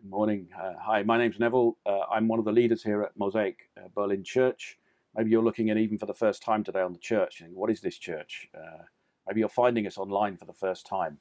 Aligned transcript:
Good 0.00 0.08
morning. 0.08 0.48
Uh, 0.58 0.72
hi, 0.80 1.02
my 1.02 1.18
name's 1.18 1.38
Neville. 1.38 1.76
Uh, 1.84 2.00
I'm 2.10 2.26
one 2.26 2.38
of 2.38 2.46
the 2.46 2.52
leaders 2.52 2.82
here 2.82 3.02
at 3.02 3.12
Mosaic 3.18 3.68
uh, 3.76 3.88
Berlin 3.94 4.24
Church. 4.24 4.78
Maybe 5.14 5.28
you're 5.28 5.42
looking 5.42 5.68
in 5.68 5.76
even 5.76 5.98
for 5.98 6.06
the 6.06 6.14
first 6.14 6.42
time 6.42 6.64
today 6.64 6.80
on 6.80 6.94
the 6.94 6.98
church. 6.98 7.42
What 7.52 7.68
is 7.68 7.82
this 7.82 7.98
church? 7.98 8.48
Uh, 8.54 8.84
maybe 9.26 9.40
you're 9.40 9.50
finding 9.50 9.86
us 9.86 9.98
online 9.98 10.38
for 10.38 10.46
the 10.46 10.54
first 10.54 10.86
time. 10.86 11.18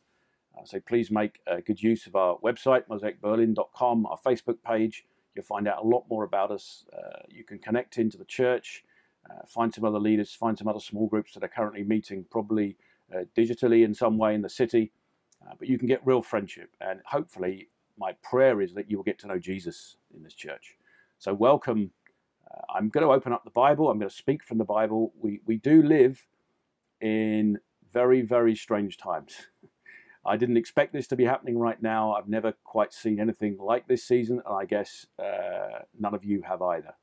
Uh, 0.57 0.63
so 0.63 0.79
please 0.79 1.11
make 1.11 1.41
good 1.65 1.83
use 1.83 2.07
of 2.07 2.15
our 2.15 2.37
website, 2.37 2.87
mosaicberlin.com, 2.87 4.05
our 4.05 4.17
Facebook 4.25 4.63
page. 4.65 5.03
You'll 5.35 5.43
find 5.43 5.67
out 5.67 5.83
a 5.83 5.85
lot 5.85 6.05
more 6.09 6.23
about 6.23 6.49
us. 6.49 6.85
Uh, 6.97 7.19
you 7.27 7.43
can 7.43 7.59
connect 7.59 7.97
into 7.97 8.17
the 8.17 8.23
church, 8.23 8.85
find 9.45 9.73
some 9.73 9.83
other 9.83 9.99
leaders, 9.99 10.33
find 10.33 10.57
some 10.57 10.69
other 10.69 10.79
small 10.79 11.07
groups 11.07 11.33
that 11.33 11.43
are 11.43 11.49
currently 11.49 11.83
meeting, 11.83 12.25
probably 12.31 12.77
digitally 13.37 13.83
in 13.83 13.93
some 13.93 14.17
way 14.17 14.33
in 14.33 14.41
the 14.41 14.49
city. 14.49 14.93
but 15.59 15.67
you 15.67 15.77
can 15.77 15.89
get 15.89 15.99
real 16.05 16.21
friendship 16.21 16.69
and 16.79 17.01
hopefully 17.05 17.67
my 17.99 18.13
prayer 18.23 18.61
is 18.61 18.73
that 18.73 18.89
you 18.89 18.97
will 18.97 19.03
get 19.03 19.19
to 19.19 19.27
know 19.27 19.37
Jesus 19.37 19.97
in 20.15 20.23
this 20.23 20.33
church. 20.33 20.77
So, 21.19 21.33
welcome. 21.33 21.91
Uh, 22.49 22.61
I'm 22.75 22.89
going 22.89 23.05
to 23.05 23.11
open 23.11 23.33
up 23.33 23.43
the 23.43 23.51
Bible. 23.51 23.89
I'm 23.89 23.99
going 23.99 24.09
to 24.09 24.15
speak 24.15 24.43
from 24.43 24.57
the 24.57 24.63
Bible. 24.63 25.13
We, 25.21 25.41
we 25.45 25.57
do 25.57 25.83
live 25.83 26.25
in 27.01 27.59
very, 27.91 28.21
very 28.21 28.55
strange 28.55 28.97
times. 28.97 29.35
I 30.25 30.37
didn't 30.37 30.57
expect 30.57 30.93
this 30.93 31.07
to 31.07 31.15
be 31.15 31.25
happening 31.25 31.57
right 31.57 31.81
now. 31.81 32.13
I've 32.13 32.27
never 32.27 32.53
quite 32.63 32.93
seen 32.93 33.19
anything 33.19 33.57
like 33.59 33.87
this 33.87 34.03
season, 34.03 34.41
and 34.45 34.55
I 34.55 34.65
guess 34.65 35.05
uh, 35.17 35.79
none 35.99 36.13
of 36.13 36.23
you 36.23 36.41
have 36.43 36.61
either. 36.61 36.93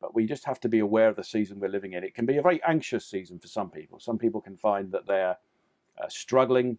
But 0.00 0.14
we 0.14 0.26
just 0.26 0.44
have 0.44 0.60
to 0.60 0.68
be 0.68 0.80
aware 0.80 1.08
of 1.08 1.16
the 1.16 1.24
season 1.24 1.60
we're 1.60 1.68
living 1.68 1.92
in. 1.94 2.04
It 2.04 2.14
can 2.14 2.26
be 2.26 2.36
a 2.36 2.42
very 2.42 2.62
anxious 2.66 3.06
season 3.06 3.38
for 3.38 3.48
some 3.48 3.70
people. 3.70 4.00
Some 4.00 4.18
people 4.18 4.40
can 4.40 4.56
find 4.56 4.92
that 4.92 5.06
they're 5.06 5.36
uh, 6.02 6.08
struggling 6.08 6.78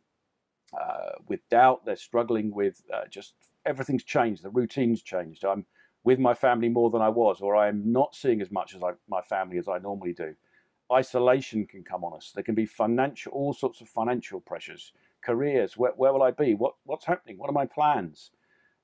uh, 0.79 1.11
with 1.27 1.47
doubt, 1.49 1.85
they're 1.85 1.95
struggling 1.95 2.53
with 2.53 2.81
uh, 2.93 3.07
just 3.09 3.33
everything's 3.65 4.03
changed. 4.03 4.43
The 4.43 4.49
routine's 4.49 5.01
changed. 5.01 5.43
I'm 5.45 5.65
with 6.03 6.19
my 6.19 6.33
family 6.33 6.69
more 6.69 6.89
than 6.89 7.01
I 7.01 7.09
was, 7.09 7.41
or 7.41 7.55
I'm 7.55 7.91
not 7.91 8.15
seeing 8.15 8.41
as 8.41 8.51
much 8.51 8.75
as 8.75 8.83
I, 8.83 8.91
my 9.09 9.21
family 9.21 9.57
as 9.57 9.67
I 9.67 9.79
normally 9.79 10.13
do. 10.13 10.35
Isolation 10.93 11.65
can 11.65 11.83
come 11.83 12.03
on 12.03 12.15
us. 12.15 12.31
There 12.33 12.43
can 12.43 12.53
be 12.53 12.67
financial, 12.67 13.31
all 13.31 13.53
sorts 13.53 13.81
of 13.81 13.89
financial 13.89 14.39
pressures, 14.39 14.93
careers. 15.23 15.75
Where, 15.75 15.93
where 15.95 16.13
will 16.13 16.21
I 16.21 16.31
be? 16.31 16.53
What, 16.53 16.75
what's 16.83 17.05
happening? 17.05 17.39
What 17.39 17.49
are 17.49 17.53
my 17.53 17.65
plans? 17.65 18.29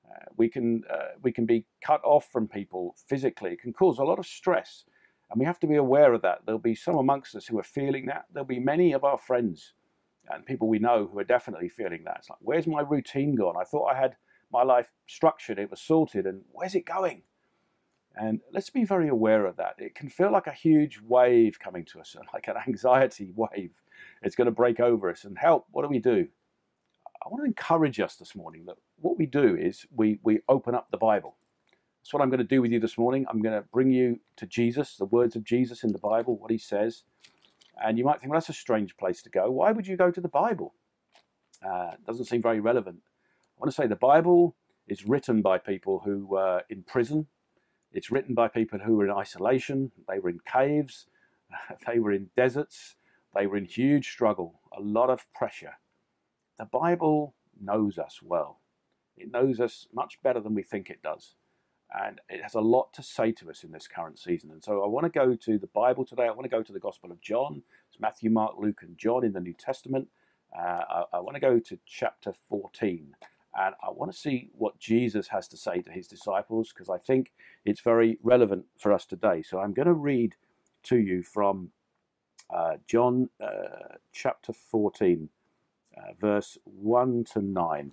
Uh, 0.04 0.24
we 0.36 0.48
can 0.48 0.82
uh, 0.92 1.14
we 1.22 1.30
can 1.30 1.46
be 1.46 1.64
cut 1.80 2.00
off 2.04 2.28
from 2.32 2.48
people 2.48 2.96
physically. 3.06 3.52
It 3.52 3.60
can 3.60 3.72
cause 3.72 3.98
a 3.98 4.04
lot 4.04 4.18
of 4.18 4.26
stress, 4.26 4.84
and 5.30 5.38
we 5.38 5.46
have 5.46 5.60
to 5.60 5.66
be 5.68 5.76
aware 5.76 6.12
of 6.12 6.22
that. 6.22 6.40
There'll 6.44 6.58
be 6.58 6.74
some 6.74 6.96
amongst 6.96 7.36
us 7.36 7.46
who 7.46 7.58
are 7.58 7.62
feeling 7.64 8.06
that. 8.06 8.24
There'll 8.32 8.44
be 8.44 8.58
many 8.58 8.92
of 8.92 9.04
our 9.04 9.16
friends 9.16 9.74
and 10.30 10.46
people 10.46 10.68
we 10.68 10.78
know 10.78 11.08
who 11.10 11.18
are 11.18 11.24
definitely 11.24 11.68
feeling 11.68 12.04
that. 12.04 12.18
It's 12.18 12.30
like, 12.30 12.38
where's 12.42 12.66
my 12.66 12.80
routine 12.80 13.34
gone? 13.34 13.56
I 13.60 13.64
thought 13.64 13.86
I 13.86 13.98
had 13.98 14.16
my 14.52 14.62
life 14.62 14.92
structured, 15.06 15.58
it 15.58 15.70
was 15.70 15.80
sorted, 15.80 16.26
and 16.26 16.42
where's 16.52 16.74
it 16.74 16.84
going? 16.84 17.22
And 18.14 18.40
let's 18.52 18.68
be 18.68 18.84
very 18.84 19.08
aware 19.08 19.46
of 19.46 19.56
that. 19.56 19.76
It 19.78 19.94
can 19.94 20.08
feel 20.08 20.30
like 20.30 20.46
a 20.46 20.52
huge 20.52 21.00
wave 21.00 21.58
coming 21.58 21.84
to 21.86 22.00
us, 22.00 22.14
like 22.34 22.48
an 22.48 22.56
anxiety 22.66 23.32
wave. 23.34 23.80
It's 24.22 24.36
going 24.36 24.46
to 24.46 24.52
break 24.52 24.80
over 24.80 25.10
us. 25.10 25.24
And 25.24 25.38
help, 25.38 25.66
what 25.70 25.82
do 25.82 25.88
we 25.88 25.98
do? 25.98 26.28
I 27.24 27.28
want 27.28 27.42
to 27.42 27.46
encourage 27.46 28.00
us 28.00 28.16
this 28.16 28.34
morning 28.34 28.66
that 28.66 28.76
what 29.00 29.16
we 29.16 29.26
do 29.26 29.56
is 29.56 29.86
we, 29.94 30.18
we 30.22 30.40
open 30.48 30.74
up 30.74 30.90
the 30.90 30.96
Bible. 30.96 31.36
That's 32.02 32.12
what 32.12 32.20
I'm 32.20 32.30
going 32.30 32.38
to 32.38 32.44
do 32.44 32.60
with 32.60 32.72
you 32.72 32.80
this 32.80 32.98
morning. 32.98 33.26
I'm 33.30 33.40
going 33.40 33.54
to 33.54 33.66
bring 33.72 33.92
you 33.92 34.18
to 34.36 34.46
Jesus, 34.46 34.96
the 34.96 35.04
words 35.04 35.36
of 35.36 35.44
Jesus 35.44 35.84
in 35.84 35.92
the 35.92 35.98
Bible, 35.98 36.36
what 36.36 36.50
he 36.50 36.58
says. 36.58 37.04
And 37.82 37.98
you 37.98 38.04
might 38.04 38.20
think, 38.20 38.30
well, 38.30 38.40
that's 38.40 38.48
a 38.48 38.54
strange 38.54 38.96
place 38.96 39.22
to 39.22 39.30
go. 39.30 39.50
Why 39.50 39.72
would 39.72 39.86
you 39.86 39.96
go 39.96 40.10
to 40.10 40.20
the 40.20 40.28
Bible? 40.28 40.74
Uh, 41.64 41.92
doesn't 42.06 42.26
seem 42.26 42.42
very 42.42 42.60
relevant. 42.60 42.98
I 43.56 43.60
want 43.60 43.70
to 43.70 43.74
say 43.74 43.86
the 43.86 43.96
Bible 43.96 44.56
is 44.88 45.06
written 45.06 45.42
by 45.42 45.58
people 45.58 46.02
who 46.04 46.26
were 46.26 46.62
in 46.68 46.82
prison. 46.82 47.26
It's 47.92 48.10
written 48.10 48.34
by 48.34 48.48
people 48.48 48.80
who 48.80 48.96
were 48.96 49.04
in 49.04 49.12
isolation. 49.12 49.92
They 50.08 50.18
were 50.18 50.30
in 50.30 50.40
caves. 50.46 51.06
They 51.86 51.98
were 51.98 52.12
in 52.12 52.30
deserts. 52.34 52.96
They 53.34 53.46
were 53.46 53.58
in 53.58 53.66
huge 53.66 54.10
struggle, 54.10 54.60
a 54.76 54.80
lot 54.80 55.10
of 55.10 55.30
pressure. 55.34 55.74
The 56.58 56.64
Bible 56.64 57.34
knows 57.60 57.98
us 57.98 58.20
well. 58.22 58.60
It 59.16 59.30
knows 59.30 59.60
us 59.60 59.86
much 59.92 60.18
better 60.22 60.40
than 60.40 60.54
we 60.54 60.62
think 60.62 60.90
it 60.90 61.02
does. 61.02 61.34
And 61.94 62.20
it 62.28 62.42
has 62.42 62.54
a 62.54 62.60
lot 62.60 62.92
to 62.94 63.02
say 63.02 63.32
to 63.32 63.50
us 63.50 63.64
in 63.64 63.72
this 63.72 63.86
current 63.86 64.18
season. 64.18 64.50
And 64.50 64.64
so 64.64 64.82
I 64.82 64.86
want 64.86 65.04
to 65.04 65.10
go 65.10 65.34
to 65.34 65.58
the 65.58 65.66
Bible 65.68 66.04
today. 66.04 66.24
I 66.24 66.30
want 66.30 66.44
to 66.44 66.48
go 66.48 66.62
to 66.62 66.72
the 66.72 66.80
Gospel 66.80 67.10
of 67.10 67.20
John. 67.20 67.62
It's 67.90 68.00
Matthew, 68.00 68.30
Mark, 68.30 68.54
Luke, 68.58 68.80
and 68.82 68.96
John 68.96 69.24
in 69.24 69.32
the 69.32 69.40
New 69.40 69.52
Testament. 69.52 70.08
Uh, 70.56 70.82
I, 70.88 71.04
I 71.14 71.20
want 71.20 71.34
to 71.34 71.40
go 71.40 71.58
to 71.58 71.78
chapter 71.86 72.32
14. 72.48 73.14
And 73.54 73.74
I 73.82 73.90
want 73.90 74.10
to 74.10 74.18
see 74.18 74.48
what 74.56 74.78
Jesus 74.78 75.28
has 75.28 75.46
to 75.48 75.56
say 75.58 75.82
to 75.82 75.90
his 75.90 76.06
disciples 76.06 76.72
because 76.72 76.88
I 76.88 76.96
think 76.96 77.32
it's 77.64 77.80
very 77.80 78.18
relevant 78.22 78.64
for 78.78 78.92
us 78.92 79.04
today. 79.04 79.42
So 79.42 79.58
I'm 79.60 79.74
going 79.74 79.88
to 79.88 79.92
read 79.92 80.36
to 80.84 80.96
you 80.96 81.22
from 81.22 81.70
uh, 82.48 82.76
John 82.86 83.28
uh, 83.42 83.96
chapter 84.12 84.54
14, 84.54 85.28
uh, 85.96 86.00
verse 86.18 86.56
1 86.64 87.24
to 87.32 87.42
9. 87.42 87.92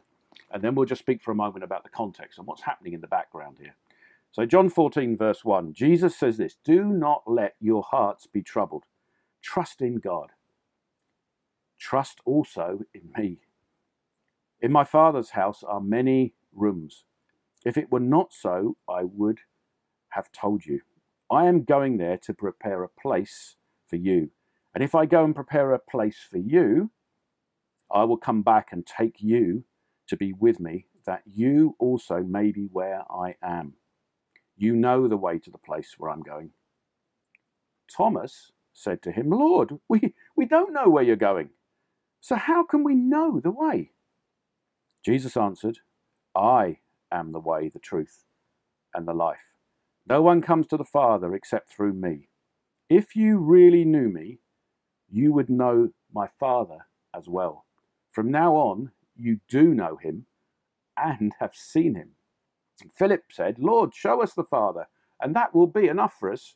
And 0.51 0.63
then 0.63 0.75
we'll 0.75 0.85
just 0.85 1.01
speak 1.01 1.21
for 1.21 1.31
a 1.31 1.35
moment 1.35 1.63
about 1.63 1.83
the 1.83 1.89
context 1.89 2.37
and 2.37 2.47
what's 2.47 2.63
happening 2.63 2.93
in 2.93 3.01
the 3.01 3.07
background 3.07 3.57
here. 3.59 3.75
So, 4.31 4.45
John 4.45 4.69
14, 4.69 5.17
verse 5.17 5.43
1, 5.43 5.73
Jesus 5.73 6.15
says 6.15 6.37
this 6.37 6.55
Do 6.63 6.85
not 6.85 7.23
let 7.25 7.55
your 7.59 7.83
hearts 7.83 8.27
be 8.27 8.43
troubled. 8.43 8.83
Trust 9.41 9.81
in 9.81 9.97
God. 9.97 10.31
Trust 11.79 12.19
also 12.25 12.81
in 12.93 13.11
me. 13.17 13.39
In 14.61 14.71
my 14.71 14.83
Father's 14.83 15.31
house 15.31 15.63
are 15.63 15.81
many 15.81 16.33
rooms. 16.53 17.05
If 17.65 17.77
it 17.77 17.91
were 17.91 17.99
not 17.99 18.33
so, 18.33 18.77
I 18.87 19.03
would 19.03 19.39
have 20.09 20.31
told 20.31 20.65
you. 20.65 20.81
I 21.31 21.45
am 21.45 21.63
going 21.63 21.97
there 21.97 22.17
to 22.17 22.33
prepare 22.33 22.83
a 22.83 22.89
place 22.89 23.55
for 23.87 23.95
you. 23.95 24.31
And 24.73 24.83
if 24.83 24.95
I 24.95 25.05
go 25.05 25.23
and 25.23 25.35
prepare 25.35 25.73
a 25.73 25.79
place 25.79 26.19
for 26.29 26.37
you, 26.37 26.91
I 27.91 28.03
will 28.03 28.17
come 28.17 28.43
back 28.43 28.69
and 28.71 28.85
take 28.85 29.17
you 29.19 29.63
to 30.07 30.17
be 30.17 30.33
with 30.33 30.59
me, 30.59 30.87
that 31.05 31.23
you 31.25 31.75
also 31.79 32.21
may 32.21 32.51
be 32.51 32.67
where 32.71 33.03
I 33.09 33.35
am. 33.41 33.73
You 34.59 34.75
know 34.75 35.07
the 35.07 35.15
way 35.15 35.39
to 35.39 35.49
the 35.49 35.57
place 35.57 35.95
where 35.97 36.11
I'm 36.11 36.21
going. 36.21 36.49
Thomas 37.89 38.51
said 38.73 39.01
to 39.03 39.11
him, 39.11 39.29
Lord, 39.29 39.79
we, 39.87 40.13
we 40.35 40.45
don't 40.45 40.73
know 40.73 40.89
where 40.89 41.03
you're 41.03 41.15
going. 41.15 41.51
So 42.19 42.35
how 42.35 42.63
can 42.65 42.83
we 42.83 42.93
know 42.93 43.39
the 43.39 43.51
way? 43.51 43.91
Jesus 45.03 45.37
answered, 45.37 45.79
I 46.35 46.79
am 47.09 47.31
the 47.31 47.39
way, 47.39 47.69
the 47.69 47.79
truth, 47.79 48.25
and 48.93 49.07
the 49.07 49.13
life. 49.13 49.53
No 50.09 50.21
one 50.21 50.41
comes 50.41 50.67
to 50.67 50.77
the 50.77 50.83
Father 50.83 51.33
except 51.33 51.71
through 51.71 51.93
me. 51.93 52.27
If 52.89 53.15
you 53.15 53.37
really 53.37 53.85
knew 53.85 54.09
me, 54.09 54.39
you 55.09 55.31
would 55.31 55.49
know 55.49 55.91
my 56.13 56.27
Father 56.27 56.79
as 57.15 57.29
well. 57.29 57.65
From 58.11 58.29
now 58.29 58.55
on, 58.55 58.91
you 59.15 59.39
do 59.47 59.73
know 59.73 59.95
him 59.95 60.25
and 60.97 61.31
have 61.39 61.55
seen 61.55 61.95
him. 61.95 62.09
Philip 62.93 63.25
said, 63.31 63.59
Lord, 63.59 63.93
show 63.93 64.21
us 64.21 64.33
the 64.33 64.43
Father, 64.43 64.87
and 65.21 65.35
that 65.35 65.53
will 65.53 65.67
be 65.67 65.87
enough 65.87 66.15
for 66.19 66.31
us. 66.31 66.55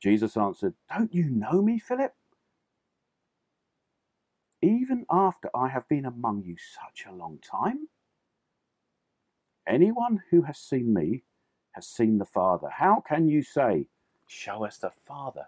Jesus 0.00 0.36
answered, 0.36 0.74
Don't 0.96 1.12
you 1.14 1.28
know 1.28 1.62
me, 1.62 1.78
Philip? 1.78 2.12
even 4.62 5.06
after 5.10 5.48
I 5.54 5.68
have 5.68 5.88
been 5.88 6.04
among 6.04 6.42
you 6.44 6.56
such 6.56 7.06
a 7.06 7.14
long 7.14 7.38
time? 7.38 7.88
Anyone 9.66 10.22
who 10.30 10.42
has 10.42 10.58
seen 10.58 10.92
me 10.92 11.24
has 11.72 11.86
seen 11.86 12.18
the 12.18 12.24
Father. 12.24 12.68
How 12.70 13.02
can 13.06 13.28
you 13.28 13.42
say, 13.42 13.86
Show 14.26 14.64
us 14.64 14.76
the 14.78 14.90
Father? 15.06 15.46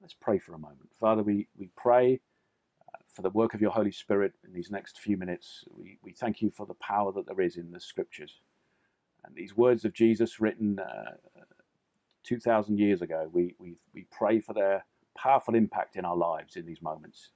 Let's 0.00 0.14
pray 0.14 0.38
for 0.38 0.54
a 0.54 0.58
moment. 0.58 0.88
Father, 0.98 1.22
we, 1.22 1.48
we 1.58 1.68
pray 1.76 2.20
uh, 2.88 2.98
for 3.08 3.20
the 3.22 3.30
work 3.30 3.52
of 3.52 3.60
your 3.60 3.70
Holy 3.70 3.92
Spirit 3.92 4.32
in 4.44 4.54
these 4.54 4.70
next 4.70 4.98
few 4.98 5.18
minutes. 5.18 5.64
We, 5.70 5.98
we 6.02 6.12
thank 6.12 6.40
you 6.40 6.50
for 6.50 6.64
the 6.66 6.74
power 6.74 7.12
that 7.12 7.26
there 7.26 7.40
is 7.42 7.56
in 7.56 7.70
the 7.70 7.78
scriptures. 7.78 8.40
And 9.24 9.34
these 9.34 9.56
words 9.56 9.84
of 9.84 9.92
Jesus 9.92 10.40
written 10.40 10.78
uh, 10.78 11.12
2,000 12.24 12.78
years 12.78 13.02
ago, 13.02 13.28
we, 13.32 13.54
we, 13.58 13.76
we 13.94 14.06
pray 14.10 14.40
for 14.40 14.52
their 14.52 14.84
powerful 15.16 15.54
impact 15.54 15.96
in 15.96 16.04
our 16.04 16.16
lives 16.16 16.56
in 16.56 16.66
these 16.66 16.82
moments. 16.82 17.30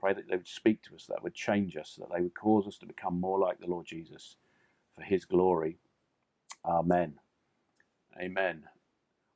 Pray 0.00 0.12
that 0.12 0.28
they 0.28 0.36
would 0.36 0.48
speak 0.48 0.82
to 0.82 0.94
us, 0.94 1.06
that 1.08 1.22
would 1.22 1.34
change 1.34 1.76
us, 1.76 1.96
that 1.98 2.08
they 2.14 2.20
would 2.20 2.34
cause 2.34 2.66
us 2.66 2.78
to 2.78 2.86
become 2.86 3.20
more 3.20 3.38
like 3.38 3.58
the 3.60 3.66
Lord 3.66 3.86
Jesus 3.86 4.36
for 4.94 5.02
his 5.02 5.24
glory. 5.24 5.78
Amen. 6.64 7.14
Amen. 8.20 8.64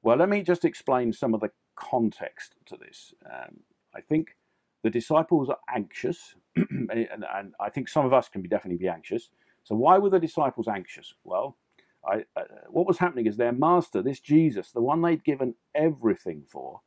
Well, 0.02 0.16
let 0.16 0.28
me 0.28 0.42
just 0.42 0.64
explain 0.64 1.12
some 1.12 1.34
of 1.34 1.40
the 1.40 1.50
context 1.76 2.54
to 2.66 2.76
this. 2.76 3.14
Um, 3.24 3.60
I 3.94 4.00
think 4.00 4.36
the 4.82 4.90
disciples 4.90 5.48
are 5.48 5.58
anxious, 5.74 6.34
and, 6.56 6.90
and, 6.90 7.54
I 7.58 7.70
think 7.70 7.88
some 7.88 8.06
of 8.06 8.12
us 8.12 8.28
can 8.28 8.42
be 8.42 8.48
definitely 8.48 8.78
be 8.78 8.88
anxious. 8.88 9.30
So, 9.64 9.74
why 9.74 9.98
were 9.98 10.10
the 10.10 10.20
disciples 10.20 10.68
anxious? 10.68 11.14
Well, 11.24 11.56
I, 12.06 12.24
uh, 12.36 12.44
what 12.68 12.86
was 12.86 12.98
happening 12.98 13.26
is 13.26 13.36
their 13.36 13.52
master, 13.52 14.02
this 14.02 14.20
Jesus, 14.20 14.70
the 14.70 14.80
one 14.80 15.02
they'd 15.02 15.24
given 15.24 15.54
everything 15.74 16.44
for, 16.46 16.80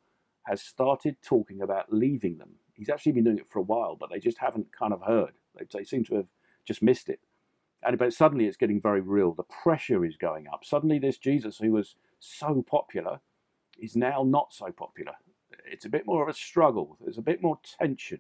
has 0.44 0.62
started 0.62 1.18
talking 1.21 1.62
about 1.62 1.92
leaving 1.92 2.38
them 2.38 2.56
he's 2.80 2.89
actually 2.89 3.12
been 3.12 3.25
doing 3.25 3.38
it 3.38 3.48
for 3.48 3.60
a 3.60 3.63
while, 3.63 3.95
but 4.00 4.10
they 4.10 4.19
just 4.19 4.38
haven't 4.38 4.68
kind 4.77 4.94
of 4.94 5.01
heard. 5.01 5.33
They, 5.56 5.66
they 5.71 5.83
seem 5.83 6.06
to 6.06 6.16
have 6.16 6.27
just 6.66 6.81
missed 6.81 7.10
it. 7.10 7.19
And 7.83 7.98
but 7.98 8.13
suddenly 8.13 8.45
it's 8.45 8.57
getting 8.57 8.81
very 8.81 9.01
real. 9.01 9.33
The 9.33 9.44
pressure 9.44 10.06
is 10.06 10.16
going 10.16 10.48
up. 10.48 10.66
Suddenly 10.66 11.00
this 11.00 11.18
Jesus 11.18 11.57
who 11.57 11.74
was 11.74 11.95
so 12.19 12.63
popular 12.68 13.19
is 13.77 13.95
now 13.95 14.24
not 14.24 14.54
so 14.54 14.71
popular. 14.71 15.13
It's 15.66 15.86
a 15.86 15.89
bit 15.89 16.06
more 16.06 16.24
of 16.24 16.30
a 16.30 16.33
struggle. 16.33 16.98
There's 17.01 17.18
a 17.18 17.21
bit 17.21 17.42
more 17.42 17.60
tension. 17.80 18.19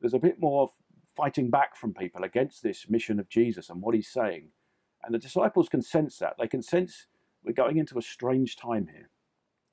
There's 0.00 0.14
a 0.14 0.18
bit 0.18 0.40
more 0.40 0.70
fighting 1.14 1.50
back 1.50 1.76
from 1.76 1.94
people 1.94 2.24
against 2.24 2.62
this 2.62 2.88
mission 2.88 3.18
of 3.18 3.28
Jesus 3.28 3.70
and 3.70 3.80
what 3.80 3.94
he's 3.94 4.08
saying. 4.08 4.48
And 5.06 5.14
the 5.14 5.20
disciples 5.20 5.68
can 5.68 5.82
sense 5.82 6.18
that. 6.18 6.34
They 6.38 6.48
can 6.48 6.62
sense 6.62 7.06
we're 7.44 7.52
going 7.52 7.78
into 7.78 7.96
a 7.96 8.02
strange 8.02 8.56
time 8.56 8.88
here. 8.92 9.08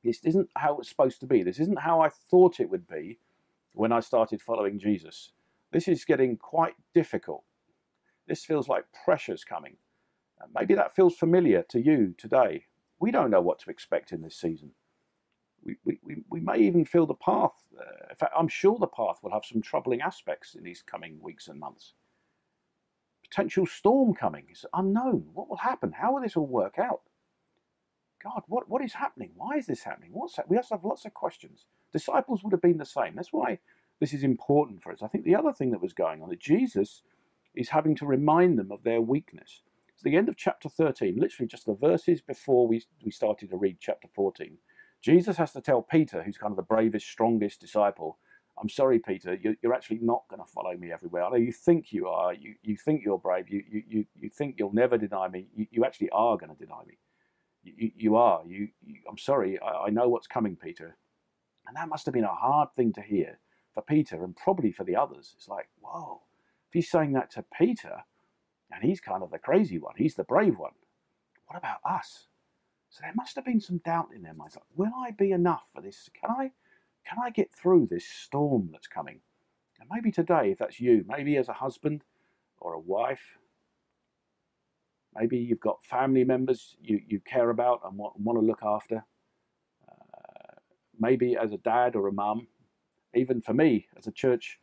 This 0.03 0.19
isn't 0.23 0.49
how 0.55 0.77
it's 0.77 0.89
supposed 0.89 1.19
to 1.21 1.25
be. 1.25 1.41
This 1.41 1.59
isn't 1.59 1.79
how 1.79 2.01
I 2.01 2.09
thought 2.09 2.59
it 2.59 2.69
would 2.69 2.87
be 2.87 3.19
when 3.73 3.91
I 3.91 3.99
started 3.99 4.43
following 4.43 4.77
Jesus. 4.77 5.31
This 5.71 5.87
is 5.87 6.05
getting 6.05 6.37
quite 6.37 6.75
difficult. 6.93 7.43
This 8.27 8.45
feels 8.45 8.67
like 8.67 8.85
pressure's 9.03 9.43
coming. 9.43 9.77
maybe 10.53 10.75
that 10.75 10.95
feels 10.95 11.15
familiar 11.15 11.63
to 11.69 11.81
you 11.81 12.13
today. 12.17 12.65
We 12.99 13.09
don't 13.09 13.31
know 13.31 13.41
what 13.41 13.59
to 13.59 13.71
expect 13.71 14.11
in 14.11 14.21
this 14.21 14.37
season. 14.37 14.71
We, 15.63 15.77
we, 15.83 16.17
we 16.29 16.41
may 16.41 16.57
even 16.57 16.85
feel 16.85 17.07
the 17.07 17.15
path. 17.15 17.53
Uh, 17.75 18.09
in 18.09 18.15
fact, 18.15 18.33
I'm 18.37 18.49
sure 18.49 18.77
the 18.77 18.85
path 18.85 19.19
will 19.23 19.31
have 19.31 19.45
some 19.45 19.61
troubling 19.61 20.01
aspects 20.01 20.53
in 20.53 20.63
these 20.63 20.83
coming 20.83 21.19
weeks 21.21 21.47
and 21.47 21.59
months. 21.59 21.93
Potential 23.33 23.65
storm 23.65 24.13
coming 24.13 24.45
is 24.51 24.63
unknown. 24.75 25.25
What 25.33 25.49
will 25.49 25.57
happen? 25.57 25.91
How 25.91 26.13
will 26.13 26.21
this 26.21 26.37
all 26.37 26.45
work 26.45 26.77
out? 26.77 27.01
God, 28.23 28.43
what, 28.47 28.69
what 28.69 28.83
is 28.83 28.93
happening? 28.93 29.31
Why 29.35 29.57
is 29.57 29.65
this 29.65 29.81
happening? 29.81 30.11
What's 30.13 30.35
that? 30.35 30.47
We 30.47 30.57
also 30.57 30.75
have 30.75 30.85
lots 30.85 31.05
of 31.05 31.15
questions. 31.15 31.65
Disciples 31.91 32.43
would 32.43 32.53
have 32.53 32.61
been 32.61 32.77
the 32.77 32.85
same. 32.85 33.15
That's 33.15 33.33
why 33.33 33.57
this 33.99 34.13
is 34.13 34.23
important 34.23 34.83
for 34.83 34.91
us. 34.91 35.01
I 35.01 35.07
think 35.07 35.23
the 35.23 35.35
other 35.35 35.51
thing 35.51 35.71
that 35.71 35.81
was 35.81 35.93
going 35.93 36.21
on 36.21 36.29
that 36.29 36.39
Jesus 36.39 37.01
is 37.55 37.69
having 37.69 37.95
to 37.95 38.05
remind 38.05 38.59
them 38.59 38.71
of 38.71 38.83
their 38.83 39.01
weakness. 39.01 39.63
It's 39.89 40.03
the 40.03 40.15
end 40.15 40.29
of 40.29 40.37
chapter 40.37 40.69
13, 40.69 41.17
literally 41.17 41.47
just 41.47 41.65
the 41.65 41.73
verses 41.73 42.21
before 42.21 42.67
we, 42.67 42.83
we 43.03 43.09
started 43.09 43.49
to 43.49 43.57
read 43.57 43.77
chapter 43.79 44.07
14. 44.13 44.59
Jesus 45.01 45.37
has 45.37 45.53
to 45.53 45.61
tell 45.61 45.81
Peter, 45.81 46.21
who's 46.21 46.37
kind 46.37 46.51
of 46.51 46.57
the 46.57 46.61
bravest, 46.61 47.07
strongest 47.07 47.61
disciple, 47.61 48.19
I'm 48.61 48.69
sorry, 48.69 48.99
Peter, 48.99 49.33
you're, 49.41 49.55
you're 49.61 49.73
actually 49.73 49.99
not 50.01 50.23
going 50.29 50.41
to 50.41 50.47
follow 50.49 50.75
me 50.77 50.91
everywhere. 50.91 51.23
I 51.23 51.29
know 51.31 51.35
you 51.37 51.51
think 51.51 51.91
you 51.91 52.07
are, 52.07 52.33
you, 52.33 52.55
you 52.61 52.77
think 52.77 53.03
you're 53.03 53.17
brave, 53.17 53.49
you, 53.49 53.63
you, 53.69 53.83
you 53.87 54.05
you 54.15 54.29
think 54.29 54.55
you'll 54.59 54.73
never 54.73 54.97
deny 54.97 55.27
me, 55.27 55.47
you, 55.55 55.67
you 55.71 55.85
actually 55.85 56.09
are 56.11 56.37
going 56.37 56.55
to 56.55 56.65
deny 56.65 56.83
me. 56.85 56.97
You, 57.63 57.91
you 57.95 58.15
are. 58.15 58.41
You, 58.45 58.69
you, 58.85 58.95
I'm 59.09 59.17
sorry, 59.17 59.59
I, 59.59 59.85
I 59.85 59.89
know 59.89 60.07
what's 60.07 60.27
coming, 60.27 60.55
Peter. 60.55 60.97
And 61.67 61.75
that 61.77 61.89
must 61.89 62.05
have 62.05 62.13
been 62.13 62.25
a 62.25 62.35
hard 62.35 62.69
thing 62.75 62.93
to 62.93 63.01
hear 63.01 63.39
for 63.73 63.81
Peter 63.81 64.23
and 64.23 64.35
probably 64.35 64.71
for 64.71 64.83
the 64.83 64.95
others. 64.95 65.33
It's 65.35 65.47
like, 65.47 65.69
whoa, 65.81 66.21
if 66.67 66.73
he's 66.73 66.91
saying 66.91 67.13
that 67.13 67.31
to 67.31 67.45
Peter, 67.57 68.03
and 68.71 68.83
he's 68.83 68.99
kind 69.01 69.23
of 69.23 69.31
the 69.31 69.39
crazy 69.39 69.79
one, 69.79 69.93
he's 69.97 70.15
the 70.15 70.23
brave 70.23 70.57
one, 70.57 70.73
what 71.47 71.57
about 71.57 71.79
us? 71.85 72.27
So 72.89 72.99
there 73.01 73.13
must 73.15 73.35
have 73.35 73.45
been 73.45 73.61
some 73.61 73.79
doubt 73.79 74.09
in 74.15 74.21
their 74.23 74.33
minds. 74.33 74.55
Like, 74.55 74.65
will 74.75 74.93
I 74.95 75.11
be 75.11 75.31
enough 75.31 75.63
for 75.73 75.81
this? 75.81 76.09
Can 76.19 76.29
I, 76.31 76.51
can 77.07 77.17
I 77.23 77.29
get 77.29 77.53
through 77.53 77.87
this 77.89 78.05
storm 78.05 78.69
that's 78.71 78.87
coming? 78.87 79.19
And 79.79 79.89
maybe 79.91 80.11
today, 80.11 80.51
if 80.51 80.59
that's 80.59 80.79
you, 80.79 81.03
maybe 81.07 81.37
as 81.37 81.49
a 81.49 81.53
husband 81.53 82.03
or 82.59 82.73
a 82.73 82.79
wife, 82.79 83.37
maybe 85.15 85.37
you've 85.37 85.59
got 85.59 85.83
family 85.83 86.23
members 86.23 86.75
you, 86.81 87.01
you 87.07 87.19
care 87.19 87.49
about 87.49 87.81
and 87.83 87.97
want, 87.97 88.19
want 88.19 88.39
to 88.39 88.45
look 88.45 88.63
after. 88.63 89.03
Uh, 89.87 90.55
maybe 90.99 91.35
as 91.35 91.51
a 91.51 91.57
dad 91.57 91.95
or 91.95 92.07
a 92.07 92.13
mum, 92.13 92.47
even 93.13 93.41
for 93.41 93.53
me 93.53 93.87
as 93.97 94.07
a 94.07 94.11
church 94.11 94.59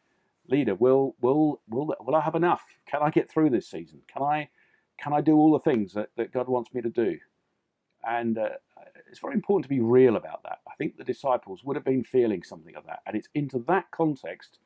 leader, 0.48 0.74
will 0.74 1.14
will 1.20 1.60
will 1.68 1.94
will 2.00 2.14
I 2.14 2.20
have 2.20 2.34
enough? 2.34 2.62
Can 2.86 3.02
I 3.02 3.10
get 3.10 3.30
through 3.30 3.50
this 3.50 3.68
season? 3.68 4.00
Can 4.12 4.22
I 4.22 4.48
can 5.00 5.12
I 5.12 5.20
do 5.20 5.36
all 5.36 5.52
the 5.52 5.58
things 5.58 5.94
that, 5.94 6.10
that 6.16 6.32
God 6.32 6.48
wants 6.48 6.72
me 6.74 6.80
to 6.82 6.90
do? 6.90 7.18
And 8.08 8.38
uh, 8.38 8.48
it's 9.08 9.18
very 9.18 9.34
important 9.34 9.64
to 9.64 9.68
be 9.68 9.80
real 9.80 10.16
about 10.16 10.42
that. 10.44 10.60
I 10.68 10.74
think 10.76 10.96
the 10.96 11.04
disciples 11.04 11.64
would 11.64 11.76
have 11.76 11.84
been 11.84 12.04
feeling 12.04 12.42
something 12.42 12.76
of 12.76 12.86
that. 12.86 13.00
And 13.06 13.16
it's 13.16 13.28
into 13.34 13.58
that 13.68 13.90
context 13.90 14.58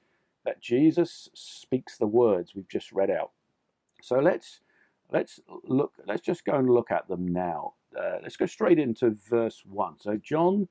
that 0.45 0.61
Jesus 0.61 1.29
speaks 1.35 1.97
the 1.97 2.07
words 2.07 2.55
we've 2.55 2.69
just 2.69 2.93
read 2.93 3.11
out. 3.11 3.31
So 4.03 4.19
let's 4.19 4.61
let's 5.11 5.41
look 5.65 5.93
let's 6.07 6.23
just 6.23 6.45
go 6.45 6.55
and 6.55 6.69
look 6.69 6.91
at 6.91 7.09
them 7.09 7.27
now. 7.27 7.75
Uh, 7.99 8.19
let's 8.23 8.37
go 8.37 8.47
straight 8.47 8.79
into 8.79 9.17
verse 9.29 9.63
1. 9.67 10.01
So 10.01 10.17
John 10.17 10.69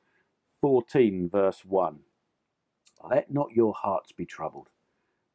14 0.62 1.30
verse 1.30 1.66
1. 1.66 2.00
Let 3.10 3.34
not 3.34 3.52
your 3.54 3.74
hearts 3.74 4.12
be 4.12 4.26
troubled. 4.26 4.70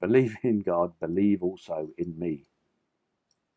Believe 0.00 0.36
in 0.42 0.60
God, 0.60 0.92
believe 1.00 1.42
also 1.42 1.88
in 1.98 2.18
me. 2.18 2.46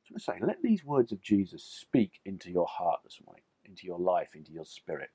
I 0.06 0.14
going 0.14 0.20
to 0.20 0.24
say, 0.24 0.46
let 0.46 0.62
these 0.62 0.84
words 0.84 1.14
of 1.14 1.22
Jesus 1.22 1.64
speak 1.64 2.20
into 2.26 2.52
your 2.52 2.68
heart 2.68 3.00
this 3.06 3.20
morning 3.26 3.44
into 3.72 3.88
your 3.88 4.00
life, 4.00 4.36
into 4.36 4.52
your 4.52 4.66
spirit. 4.66 5.10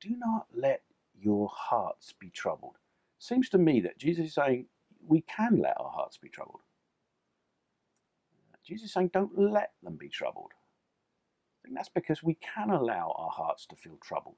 Do 0.00 0.16
not 0.16 0.46
let 0.54 0.82
your 1.20 1.50
hearts 1.52 2.14
be 2.18 2.30
troubled. 2.30 2.76
Seems 3.18 3.50
to 3.50 3.58
me 3.58 3.80
that 3.82 3.98
Jesus 3.98 4.28
is 4.28 4.34
saying 4.34 4.66
we 5.06 5.22
can 5.22 5.60
let 5.60 5.78
our 5.78 5.90
hearts 5.90 6.16
be 6.18 6.30
troubled. 6.30 6.60
Jesus 8.66 8.86
is 8.86 8.94
saying 8.94 9.10
don't 9.12 9.38
let 9.38 9.72
them 9.82 9.96
be 9.96 10.08
troubled. 10.08 10.52
I 11.62 11.68
think 11.68 11.76
that's 11.76 11.90
because 11.90 12.22
we 12.22 12.34
can 12.34 12.70
allow 12.70 13.14
our 13.18 13.30
hearts 13.30 13.66
to 13.66 13.76
feel 13.76 13.98
troubled. 14.02 14.36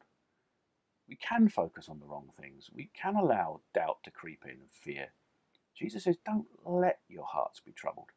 We 1.08 1.16
can 1.16 1.48
focus 1.48 1.88
on 1.88 2.00
the 2.00 2.06
wrong 2.06 2.30
things. 2.40 2.70
We 2.74 2.90
can 3.00 3.16
allow 3.16 3.60
doubt 3.74 3.98
to 4.04 4.10
creep 4.10 4.42
in 4.44 4.52
and 4.52 4.70
fear. 4.70 5.08
Jesus 5.76 6.04
says, 6.04 6.16
don't 6.24 6.46
let 6.64 7.00
your 7.08 7.24
hearts 7.24 7.60
be 7.60 7.72
troubled. 7.72 8.08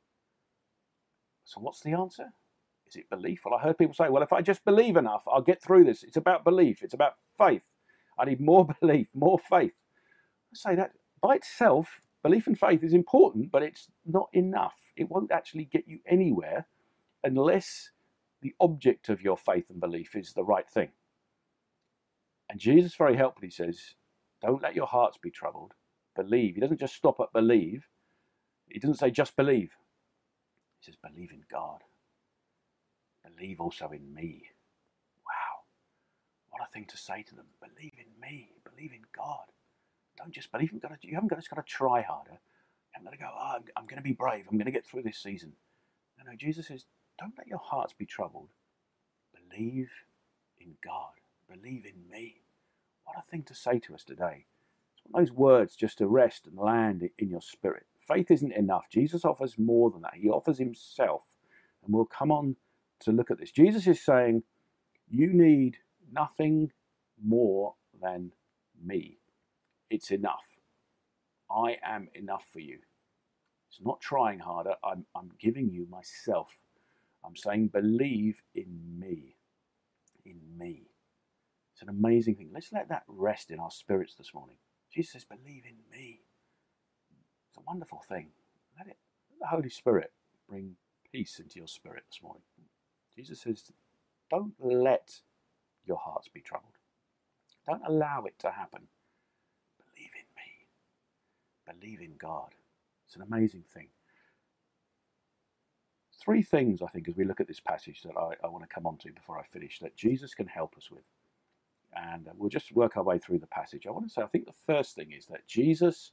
So, 1.46 1.60
what's 1.62 1.82
the 1.82 1.94
answer? 1.94 2.34
Is 2.90 2.96
it 2.98 3.10
belief? 3.10 3.42
Well, 3.46 3.56
I 3.60 3.62
heard 3.62 3.78
people 3.78 3.94
say, 3.94 4.10
well, 4.10 4.24
if 4.24 4.34
I 4.34 4.42
just 4.42 4.66
believe 4.66 4.98
enough, 4.98 5.24
I'll 5.32 5.42
get 5.42 5.62
through 5.62 5.86
this. 5.86 6.04
It's 6.04 6.18
about 6.18 6.44
belief, 6.44 6.82
it's 6.84 6.94
about 6.94 7.16
faith. 7.38 7.64
I 8.20 8.26
need 8.26 8.42
more 8.42 8.68
belief, 8.82 9.10
more 9.14 9.40
faith. 9.40 9.76
I 10.54 10.56
say 10.72 10.76
that 10.76 10.94
by 11.22 11.36
itself, 11.36 12.02
belief 12.24 12.48
and 12.48 12.60
faith 12.60 12.84
is 12.84 12.94
important, 12.94 13.52
but 13.52 13.64
it's 13.64 13.88
not 14.06 14.30
enough. 14.34 14.76
It 14.98 15.10
won't 15.10 15.32
actually 15.32 15.66
get 15.66 15.88
you 15.88 16.00
anywhere 16.08 16.68
unless 17.24 17.92
the 18.42 18.56
object 18.60 19.10
of 19.10 19.22
your 19.22 19.38
faith 19.38 19.66
and 19.70 19.80
belief 19.80 20.16
is 20.16 20.34
the 20.34 20.44
right 20.44 20.70
thing. 20.70 20.90
And 22.50 22.60
Jesus 22.60 22.96
very 22.96 23.18
helpfully 23.18 23.52
says, 23.52 23.96
don't 24.42 24.64
let 24.64 24.76
your 24.76 24.88
hearts 24.88 25.18
be 25.18 25.32
troubled. 25.32 25.74
Believe. 26.16 26.56
He 26.56 26.62
doesn't 26.62 26.80
just 26.80 26.96
stop 26.96 27.20
at 27.22 27.34
believe. 27.34 27.88
He 28.68 28.80
doesn't 28.80 28.98
say 29.00 29.12
just 29.12 29.36
believe. 29.36 29.74
He 30.80 30.86
says, 30.92 30.98
believe 31.04 31.32
in 31.32 31.44
God 31.52 31.84
believe 33.36 33.60
also 33.60 33.90
in 33.92 34.14
me. 34.14 34.44
Wow. 35.26 35.64
What 36.50 36.68
a 36.68 36.72
thing 36.72 36.86
to 36.86 36.98
say 36.98 37.24
to 37.24 37.36
them. 37.36 37.48
Believe 37.62 37.94
in 37.98 38.20
me. 38.22 38.52
Believe 38.64 38.92
in 38.94 39.04
God. 39.16 39.46
Don't 40.18 40.34
just 40.34 40.52
believe 40.52 40.72
in 40.72 40.80
God. 40.80 40.98
You 41.02 41.16
haven't 41.16 41.32
just 41.34 41.50
got 41.50 41.66
to 41.66 41.72
try 41.72 42.02
harder. 42.02 42.32
You 42.32 42.92
haven't 42.92 43.06
got 43.06 43.12
to 43.12 43.18
go, 43.18 43.30
oh, 43.32 43.56
I'm, 43.56 43.64
I'm 43.78 43.86
going 43.86 43.98
to 43.98 44.04
be 44.04 44.14
brave. 44.14 44.46
I'm 44.50 44.58
going 44.58 44.66
to 44.66 44.72
get 44.72 44.86
through 44.86 45.04
this 45.04 45.18
season. 45.18 45.54
No, 46.18 46.32
no, 46.32 46.38
Jesus 46.38 46.68
says, 46.68 46.86
don't 47.20 47.38
let 47.38 47.48
your 47.48 47.60
hearts 47.60 47.94
be 47.94 48.06
troubled. 48.06 48.50
Believe 49.50 49.90
in 50.60 50.74
God. 50.84 51.14
Believe 51.50 51.86
in 51.86 52.10
me. 52.12 52.42
What 53.06 53.18
a 53.18 53.30
thing 53.30 53.44
to 53.44 53.56
say 53.56 53.80
to 53.80 53.96
us 53.96 54.04
today. 54.04 54.46
It's 54.94 55.04
one 55.06 55.24
of 55.24 55.28
those 55.28 55.36
words 55.36 55.76
just 55.76 55.98
to 56.00 56.08
rest 56.08 56.48
and 56.48 56.58
land 56.58 57.10
in 57.18 57.30
your 57.30 57.42
spirit. 57.42 57.86
Faith 58.08 58.32
isn't 58.32 58.54
enough. 58.54 58.90
Jesus 58.90 59.24
offers 59.24 59.58
more 59.58 59.90
than 59.90 60.02
that. 60.02 60.16
He 60.16 60.30
offers 60.30 60.58
himself. 60.58 61.24
And 61.84 61.94
we'll 61.94 62.06
come 62.06 62.32
on 62.32 62.56
to 63.02 63.12
look 63.12 63.32
at 63.32 63.40
this. 63.40 63.52
Jesus 63.52 63.88
is 63.88 64.02
saying, 64.02 64.44
You 65.10 65.34
need 65.34 65.78
nothing 66.12 66.72
more 67.24 67.76
than 68.02 68.32
me. 68.84 69.20
It's 69.90 70.12
enough. 70.12 70.46
I 71.52 71.78
am 71.84 72.10
enough 72.16 72.46
for 72.54 72.60
you. 72.60 72.80
It's 73.70 73.82
not 73.84 74.02
trying 74.02 74.40
harder. 74.40 74.76
I'm, 74.84 75.06
I'm 75.16 75.32
giving 75.40 75.70
you 75.72 75.88
myself. 75.90 76.50
I'm 77.26 77.36
saying, 77.36 77.70
believe 77.70 78.42
in 78.56 79.00
me. 79.00 79.36
In 80.26 80.40
me. 80.58 80.88
It's 81.74 81.82
an 81.82 81.90
amazing 81.90 82.36
thing. 82.36 82.50
Let's 82.54 82.74
let 82.74 82.90
that 82.90 83.04
rest 83.08 83.52
in 83.52 83.60
our 83.60 83.72
spirits 83.72 84.16
this 84.16 84.34
morning. 84.34 84.58
Jesus 84.94 85.14
says, 85.14 85.26
believe 85.26 85.64
in 85.66 85.78
me. 85.92 86.22
It's 87.50 87.58
a 87.58 87.62
wonderful 87.68 88.02
thing. 88.08 88.30
Let 88.78 88.88
it, 88.88 88.98
let 89.32 89.40
the 89.42 89.56
Holy 89.56 89.70
Spirit 89.70 90.12
bring 90.50 90.76
peace 91.12 91.40
into 91.40 91.60
your 91.60 91.68
spirit 91.68 92.04
this 92.12 92.22
morning. 92.24 92.44
Jesus 93.20 93.42
says, 93.42 93.64
don't 94.32 94.54
let 94.62 95.20
your 95.86 95.98
hearts 95.98 96.30
be 96.30 96.40
troubled. 96.40 96.78
Don't 97.68 97.82
allow 97.86 98.24
it 98.24 98.40
to 98.40 98.50
happen. 98.50 98.84
Believe 99.78 100.12
in 100.16 100.30
me. 100.38 101.82
Believe 101.82 102.00
in 102.00 102.16
God. 102.18 102.56
It's 103.06 103.18
an 103.18 103.22
amazing 103.22 103.66
thing. 103.74 103.88
Three 106.18 106.42
things, 106.42 106.82
I 106.82 106.88
think, 106.88 107.10
as 107.10 107.18
we 107.18 107.26
look 107.26 107.42
at 107.42 107.48
this 107.50 107.60
passage 107.60 108.04
that 108.04 108.16
I, 108.18 108.36
I 108.42 108.48
want 108.48 108.64
to 108.64 108.74
come 108.74 108.88
on 108.88 108.96
to 109.00 109.12
before 109.12 109.38
I 109.38 109.44
finish, 109.44 109.80
that 109.80 109.98
Jesus 109.98 110.34
can 110.34 110.48
help 110.48 110.78
us 110.78 110.90
with. 110.90 111.04
And 111.94 112.26
uh, 112.26 112.32
we'll 112.38 112.50
just 112.50 112.72
work 112.72 112.96
our 112.96 113.04
way 113.04 113.20
through 113.20 113.40
the 113.40 113.48
passage. 113.48 113.86
I 113.86 113.92
want 113.92 114.08
to 114.08 114.14
say, 114.14 114.22
I 114.22 114.28
think 114.28 114.46
the 114.46 114.54
first 114.66 114.96
thing 114.96 115.12
is 115.12 115.26
that 115.26 115.46
Jesus 115.46 116.12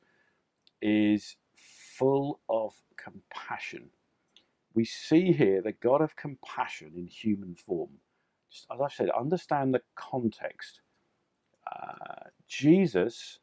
is 0.82 1.36
full 1.54 2.40
of 2.48 2.74
compassion 2.96 3.90
we 4.76 4.84
see 4.84 5.32
here 5.32 5.62
the 5.62 5.72
God 5.72 6.02
of 6.02 6.14
compassion 6.14 6.92
in 6.94 7.06
human 7.06 7.54
form. 7.56 7.88
Just 8.52 8.66
as 8.72 8.80
I 8.80 8.88
said, 8.88 9.10
understand 9.10 9.74
the 9.74 9.80
context. 9.96 10.82
Uh, 11.66 12.28
Jesus 12.46 13.40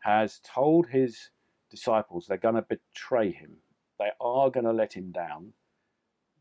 has 0.00 0.40
told 0.44 0.88
his 0.88 1.30
disciples 1.70 2.26
they're 2.26 2.36
going 2.36 2.56
to 2.56 2.62
betray 2.62 3.30
him, 3.30 3.52
they 3.98 4.10
are 4.20 4.50
going 4.50 4.66
to 4.66 4.72
let 4.72 4.92
him 4.92 5.12
down. 5.12 5.52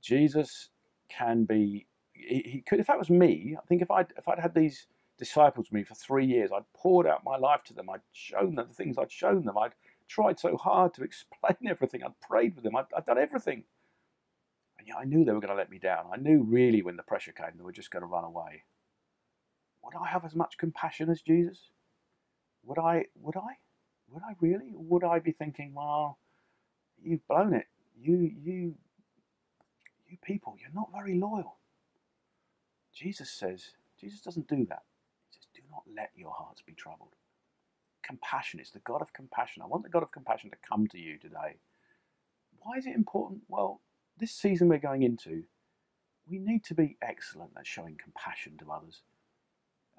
Jesus 0.01 0.69
can 1.07 1.45
be, 1.45 1.85
he, 2.13 2.41
he, 2.45 2.63
could, 2.67 2.79
if 2.79 2.87
that 2.87 2.97
was 2.97 3.11
me, 3.11 3.55
I 3.57 3.65
think 3.67 3.83
if 3.83 3.91
I'd, 3.91 4.11
if 4.17 4.27
I'd 4.27 4.39
had 4.39 4.55
these 4.55 4.87
disciples 5.19 5.67
with 5.67 5.73
me 5.73 5.83
for 5.83 5.93
three 5.93 6.25
years, 6.25 6.49
I'd 6.51 6.65
poured 6.73 7.05
out 7.05 7.23
my 7.23 7.37
life 7.37 7.63
to 7.65 7.75
them, 7.75 7.91
I'd 7.91 8.01
shown 8.11 8.55
them 8.55 8.67
the 8.67 8.73
things 8.73 8.97
I'd 8.97 9.11
shown 9.11 9.45
them, 9.45 9.57
I'd 9.57 9.75
tried 10.07 10.39
so 10.39 10.57
hard 10.57 10.95
to 10.95 11.03
explain 11.03 11.69
everything, 11.69 12.03
I'd 12.03 12.19
prayed 12.19 12.55
with 12.55 12.63
them, 12.63 12.75
I'd, 12.75 12.85
I'd 12.97 13.05
done 13.05 13.19
everything. 13.19 13.63
And 14.81 14.87
yet 14.87 14.97
I 14.99 15.03
knew 15.03 15.23
they 15.23 15.31
were 15.31 15.39
going 15.39 15.53
to 15.53 15.55
let 15.55 15.69
me 15.69 15.77
down. 15.77 16.05
I 16.11 16.17
knew 16.17 16.41
really 16.41 16.81
when 16.81 16.97
the 16.97 17.03
pressure 17.03 17.31
came, 17.31 17.51
they 17.55 17.63
were 17.63 17.71
just 17.71 17.91
going 17.91 18.01
to 18.01 18.07
run 18.07 18.23
away. 18.23 18.63
Would 19.83 19.93
I 19.93 20.07
have 20.07 20.25
as 20.25 20.33
much 20.33 20.57
compassion 20.57 21.07
as 21.11 21.21
Jesus? 21.21 21.69
Would 22.63 22.79
I? 22.79 23.05
Would 23.21 23.37
I? 23.37 23.59
Would 24.11 24.23
I 24.23 24.33
really? 24.39 24.73
would 24.73 25.03
I 25.03 25.19
be 25.19 25.33
thinking, 25.33 25.75
well, 25.75 26.17
you've 26.99 27.27
blown 27.27 27.53
it. 27.53 27.67
You, 27.95 28.31
you, 28.41 28.73
you 30.09 30.17
people, 30.23 30.57
you're 30.59 30.73
not 30.73 30.89
very 30.91 31.13
loyal. 31.13 31.57
Jesus 32.91 33.29
says, 33.29 33.73
Jesus 33.99 34.19
doesn't 34.21 34.47
do 34.47 34.65
that. 34.65 34.81
He 35.29 35.35
says, 35.35 35.45
do 35.53 35.61
not 35.69 35.83
let 35.95 36.09
your 36.15 36.31
hearts 36.31 36.63
be 36.63 36.73
troubled. 36.73 37.13
Compassion, 38.01 38.59
it's 38.59 38.71
the 38.71 38.79
God 38.79 39.03
of 39.03 39.13
compassion. 39.13 39.61
I 39.61 39.67
want 39.67 39.83
the 39.83 39.89
God 39.89 40.01
of 40.01 40.11
compassion 40.11 40.49
to 40.49 40.57
come 40.67 40.87
to 40.87 40.97
you 40.97 41.19
today. 41.19 41.57
Why 42.57 42.77
is 42.77 42.87
it 42.87 42.95
important? 42.95 43.43
Well, 43.47 43.79
this 44.17 44.31
season 44.31 44.69
we're 44.69 44.77
going 44.77 45.03
into, 45.03 45.43
we 46.27 46.39
need 46.39 46.63
to 46.65 46.75
be 46.75 46.97
excellent 47.01 47.51
at 47.57 47.65
showing 47.67 47.97
compassion 48.01 48.57
to 48.59 48.71
others. 48.71 49.01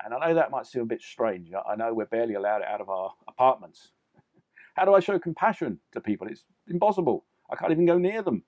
And 0.05 0.15
I 0.15 0.27
know 0.29 0.35
that 0.35 0.51
might 0.51 0.67
seem 0.67 0.83
a 0.83 0.87
bit 0.87 1.03
strange. 1.03 1.51
I 1.69 1.77
know 1.77 1.93
we're 1.93 2.07
barely 2.07 2.35
allowed 2.35 2.63
out 2.63 2.81
of 2.81 2.89
our 2.89 3.13
apartments. 3.29 3.91
How 4.75 4.85
do 4.85 4.95
I 4.95 5.01
show 5.01 5.19
compassion 5.19 5.79
to 5.93 6.01
people? 6.01 6.27
It's 6.29 6.45
impossible. 6.69 7.25
I 7.51 7.57
can't 7.57 7.73
even 7.73 7.87
go 7.87 7.99
near 7.99 8.23
them. 8.23 8.43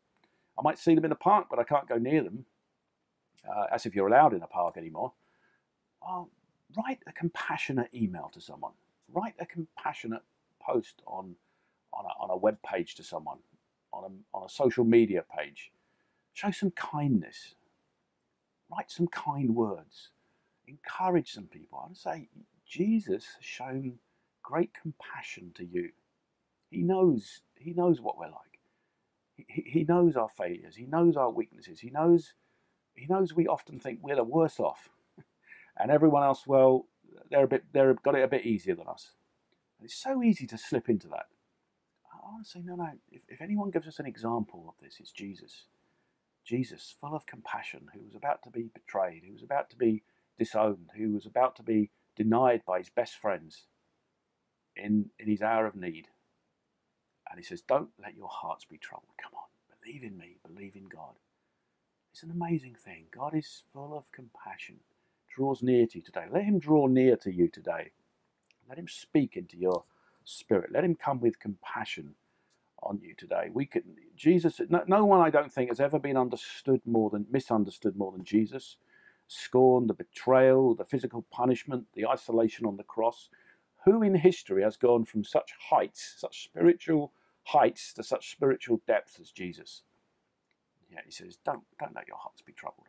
I 0.59 0.63
might 0.63 0.79
see 0.79 0.95
them 0.95 1.05
in 1.05 1.13
a 1.13 1.17
park, 1.17 1.47
but 1.51 1.59
I 1.59 1.65
can't 1.65 1.89
go 1.89 1.99
near 1.99 2.23
them, 2.23 2.45
uh, 3.49 3.67
as 3.73 3.87
if 3.87 3.95
you're 3.95 4.09
allowed 4.09 4.33
in 4.33 4.43
a 4.43 4.47
park 4.47 4.77
anymore. 4.77 5.13
Well, 6.01 6.31
write 6.77 7.01
a 7.07 7.13
compassionate 7.13 7.93
email 7.93 8.31
to 8.35 8.41
someone. 8.41 8.73
Write 9.13 9.35
a 9.39 9.47
compassionate 9.47 10.23
post 10.61 11.03
on, 11.07 11.35
on, 11.93 12.05
a, 12.05 12.23
on 12.23 12.31
a 12.31 12.37
web 12.37 12.59
page 12.63 12.95
to 12.97 13.03
someone 13.03 13.39
on 13.95 14.05
a, 14.05 14.37
on 14.37 14.45
a 14.45 14.49
social 14.49 14.85
media 14.85 15.25
page. 15.37 15.71
Show 16.33 16.51
some 16.51 16.71
kindness. 16.73 17.55
Write 18.71 18.91
some 18.91 19.07
kind 19.09 19.55
words. 19.55 20.11
Encourage 20.67 21.33
some 21.33 21.47
people. 21.47 21.81
I 21.83 21.89
would 21.89 21.97
say 21.97 22.29
Jesus 22.67 23.27
has 23.37 23.45
shown 23.45 23.99
great 24.43 24.71
compassion 24.75 25.53
to 25.55 25.65
you. 25.65 25.91
He 26.71 26.83
knows, 26.83 27.43
he 27.57 27.73
knows 27.73 28.01
what 28.01 28.19
we're 28.19 28.27
like. 28.27 28.59
He, 29.37 29.65
he 29.67 29.85
knows 29.85 30.17
our 30.17 30.29
failures. 30.29 30.77
He 30.77 30.87
knows 30.87 31.17
our 31.17 31.31
weaknesses. 31.31 31.81
He 31.81 31.91
knows, 31.91 32.35
he 32.95 33.07
knows 33.07 33.35
we 33.35 33.47
often 33.47 33.79
think 33.79 34.01
we're 34.03 34.17
the 34.17 34.25
worse 34.25 34.59
off. 34.59 34.89
and 35.79 35.91
everyone 35.91 36.23
else, 36.23 36.47
well, 36.47 36.87
they're 37.31 37.45
a 37.45 37.49
bit, 37.49 37.65
they've 37.73 38.03
got 38.03 38.17
it 38.17 38.25
a 38.25 38.29
bit 38.29 38.45
easier 38.47 38.75
than 38.75 38.89
us. 38.89 39.13
And 39.79 39.87
it's 39.87 39.97
so 39.97 40.23
easy 40.23 40.47
to 40.47 40.59
slip 40.59 40.89
into 40.89 41.09
that. 41.09 41.27
Say, 42.43 42.61
no, 42.65 42.75
no. 42.77 42.91
If, 43.11 43.23
if 43.29 43.41
anyone 43.41 43.71
gives 43.71 43.87
us 43.87 43.99
an 43.99 44.07
example 44.07 44.67
of 44.69 44.75
this, 44.83 44.97
it's 45.01 45.13
Jesus. 45.13 45.65
Jesus, 46.45 46.95
full 47.01 47.15
of 47.15 47.27
compassion, 47.27 47.89
who 47.95 48.05
was 48.05 48.15
about 48.15 48.43
to 48.43 48.51
be 48.51 48.71
betrayed, 48.75 49.23
who 49.27 49.33
was 49.33 49.43
about 49.43 49.71
to 49.71 49.77
be 49.77 50.03
disowned, 50.39 50.91
who 50.97 51.13
was 51.13 51.27
about 51.27 51.57
to 51.57 51.63
be 51.63 51.91
denied 52.17 52.63
by 52.67 52.79
his 52.79 52.91
best 52.91 53.17
friends 53.17 53.65
in, 54.77 55.11
in 55.19 55.29
his 55.29 55.43
hour 55.43 55.67
of 55.67 55.75
need. 55.75 56.09
And 57.31 57.39
he 57.39 57.45
says, 57.45 57.63
Don't 57.63 57.91
let 58.01 58.17
your 58.17 58.29
hearts 58.29 58.65
be 58.65 58.79
troubled. 58.79 59.15
Come 59.21 59.33
on, 59.35 59.49
believe 59.83 60.03
in 60.03 60.19
me, 60.19 60.37
believe 60.47 60.77
in 60.77 60.89
God. 60.89 61.15
It's 62.13 62.23
an 62.23 62.31
amazing 62.31 62.77
thing. 62.77 63.07
God 63.11 63.35
is 63.35 63.63
full 63.73 63.97
of 63.97 64.13
compassion, 64.13 64.77
draws 65.35 65.63
near 65.63 65.87
to 65.87 65.99
you 65.99 66.05
today. 66.05 66.27
Let 66.31 66.45
him 66.45 66.59
draw 66.59 66.87
near 66.87 67.17
to 67.17 67.33
you 67.33 67.49
today. 67.49 67.91
Let 68.69 68.79
him 68.79 68.89
speak 68.89 69.37
into 69.37 69.57
your 69.57 69.85
Spirit. 70.25 70.71
Let 70.73 70.85
him 70.85 70.95
come 70.95 71.21
with 71.21 71.39
compassion 71.39 72.15
on 72.85 73.01
you 73.03 73.15
today. 73.17 73.51
We 73.53 73.67
could 73.67 73.85
Jesus. 74.17 74.61
No, 74.69 74.85
no, 74.87 75.05
one 75.05 75.21
I 75.21 75.31
don't 75.31 75.53
think 75.53 75.71
has 75.71 75.81
ever 75.81 75.99
been 75.99 76.17
understood 76.17 76.81
more 76.87 77.11
than 77.11 77.27
misunderstood 77.31 77.97
more 77.97 78.13
than 78.13 78.25
Jesus. 78.25 78.77
Scorn, 79.27 79.87
the 79.87 79.95
betrayal, 79.95 80.75
the 80.75 80.85
physical 80.85 81.25
punishment, 81.31 81.87
the 81.95 82.07
isolation 82.07 82.67
on 82.67 82.77
the 82.77 82.83
cross. 82.83 83.29
Who 83.85 84.03
in 84.03 84.15
history 84.15 84.63
has 84.63 84.77
gone 84.77 85.05
from 85.05 85.25
such 85.25 85.53
heights, 85.71 86.15
such 86.19 86.45
spiritual 86.45 87.13
heights, 87.45 87.93
to 87.95 88.03
such 88.03 88.31
spiritual 88.31 88.81
depths 88.87 89.19
as 89.21 89.31
Jesus? 89.31 89.83
Yeah, 90.91 91.01
he 91.05 91.11
says, 91.11 91.39
don't 91.45 91.65
don't 91.79 91.95
let 91.95 92.09
your 92.09 92.19
hearts 92.19 92.43
be 92.43 92.53
troubled. 92.53 92.87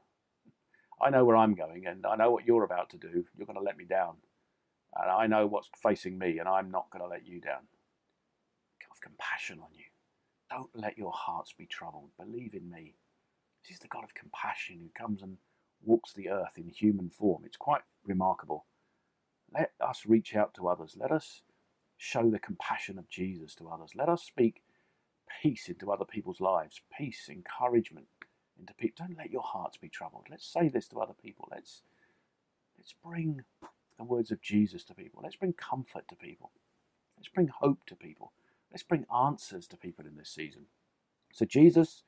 I 1.01 1.09
know 1.09 1.25
where 1.25 1.35
I'm 1.35 1.55
going, 1.55 1.85
and 1.87 2.05
I 2.05 2.15
know 2.15 2.31
what 2.31 2.45
you're 2.45 2.63
about 2.63 2.89
to 2.91 2.97
do. 2.97 3.25
You're 3.37 3.47
going 3.47 3.57
to 3.57 3.63
let 3.63 3.77
me 3.77 3.85
down. 3.85 4.15
And 4.95 5.11
I 5.11 5.27
know 5.27 5.45
what's 5.45 5.69
facing 5.83 6.17
me, 6.17 6.39
and 6.39 6.47
I'm 6.47 6.71
not 6.71 6.89
going 6.89 7.03
to 7.03 7.09
let 7.09 7.27
you 7.27 7.41
down. 7.41 7.67
Compassion 9.05 9.59
on 9.59 9.69
you. 9.73 9.85
Don't 10.49 10.69
let 10.73 10.97
your 10.97 11.11
hearts 11.11 11.53
be 11.55 11.67
troubled. 11.67 12.09
Believe 12.17 12.55
in 12.55 12.69
me. 12.71 12.95
This 13.63 13.75
is 13.75 13.79
the 13.79 13.87
God 13.87 14.03
of 14.03 14.15
compassion 14.15 14.79
who 14.81 14.89
comes 14.99 15.21
and 15.21 15.37
walks 15.83 16.13
the 16.13 16.29
earth 16.29 16.57
in 16.57 16.69
human 16.69 17.09
form. 17.09 17.43
It's 17.45 17.57
quite 17.57 17.81
remarkable. 18.03 18.65
Let 19.53 19.71
us 19.79 20.03
reach 20.07 20.35
out 20.35 20.55
to 20.55 20.67
others. 20.67 20.95
Let 20.99 21.11
us 21.11 21.43
show 21.97 22.31
the 22.31 22.39
compassion 22.39 22.97
of 22.97 23.07
Jesus 23.07 23.53
to 23.55 23.69
others. 23.69 23.91
Let 23.95 24.09
us 24.09 24.23
speak 24.23 24.63
peace 25.41 25.69
into 25.69 25.91
other 25.91 26.05
people's 26.05 26.41
lives, 26.41 26.81
peace, 26.97 27.29
encouragement 27.29 28.07
into 28.59 28.73
people. 28.73 29.05
Don't 29.05 29.17
let 29.17 29.31
your 29.31 29.43
hearts 29.43 29.77
be 29.77 29.89
troubled. 29.89 30.25
Let's 30.31 30.47
say 30.51 30.67
this 30.67 30.87
to 30.89 30.99
other 30.99 31.13
people. 31.13 31.47
Let's 31.51 31.83
let's 32.77 32.95
bring 33.03 33.41
the 33.97 34.03
words 34.03 34.31
of 34.31 34.41
Jesus 34.41 34.83
to 34.85 34.95
people. 34.95 35.21
Let's 35.23 35.35
bring 35.35 35.53
comfort 35.53 36.07
to 36.09 36.15
people. 36.15 36.51
Let's 37.17 37.29
bring 37.29 37.47
hope 37.47 37.85
to 37.87 37.95
people. 37.95 38.33
Let's 38.75 38.83
bring 38.83 39.05
answers 39.15 39.67
to 39.67 39.77
people 39.77 40.05
in 40.05 40.17
this 40.17 40.29
season. 40.29 40.65
So 41.31 41.45
Jesus 41.45 42.03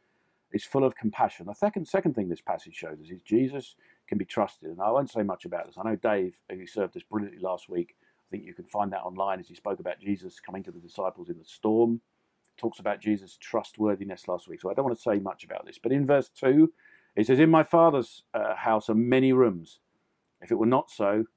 is 0.51 0.65
full 0.65 0.83
of 0.83 0.97
compassion. 0.97 1.45
The 1.45 1.53
second, 1.53 1.87
second 1.87 2.13
thing 2.13 2.27
this 2.27 2.41
passage 2.41 2.75
shows 2.75 2.99
us 2.99 3.09
is 3.09 3.21
Jesus 3.21 3.75
can 4.05 4.17
be 4.17 4.25
trusted. 4.25 4.71
And 4.71 4.81
I 4.81 4.91
won't 4.91 5.09
say 5.09 5.23
much 5.23 5.45
about 5.45 5.65
this. 5.65 5.75
I 5.77 5.89
know 5.89 5.95
Dave, 5.95 6.35
who 6.51 6.67
served 6.67 6.97
us 6.97 7.03
brilliantly 7.09 7.39
last 7.39 7.69
week, 7.69 7.95
I 8.01 8.27
think 8.29 8.43
you 8.43 8.53
can 8.53 8.65
find 8.65 8.91
that 8.91 9.03
online 9.03 9.39
as 9.39 9.47
he 9.47 9.55
spoke 9.55 9.79
about 9.79 10.01
Jesus 10.01 10.41
coming 10.41 10.61
to 10.63 10.71
the 10.71 10.81
disciples 10.81 11.29
in 11.29 11.37
the 11.37 11.45
storm. 11.45 12.01
Talks 12.57 12.79
about 12.79 12.99
Jesus' 12.99 13.37
trustworthiness 13.39 14.27
last 14.27 14.49
week. 14.49 14.59
So 14.59 14.69
I 14.69 14.73
don't 14.73 14.83
want 14.83 14.97
to 14.97 15.01
say 15.01 15.19
much 15.19 15.45
about 15.45 15.65
this. 15.65 15.79
But 15.81 15.93
in 15.93 16.05
verse 16.05 16.29
2, 16.37 16.73
it 17.15 17.27
says, 17.27 17.39
In 17.39 17.49
my 17.49 17.63
Father's 17.63 18.23
uh, 18.33 18.55
house 18.55 18.89
are 18.89 18.93
many 18.93 19.31
rooms. 19.31 19.79
If 20.41 20.51
it 20.51 20.55
were 20.55 20.65
not 20.65 20.91
so, 20.91 21.27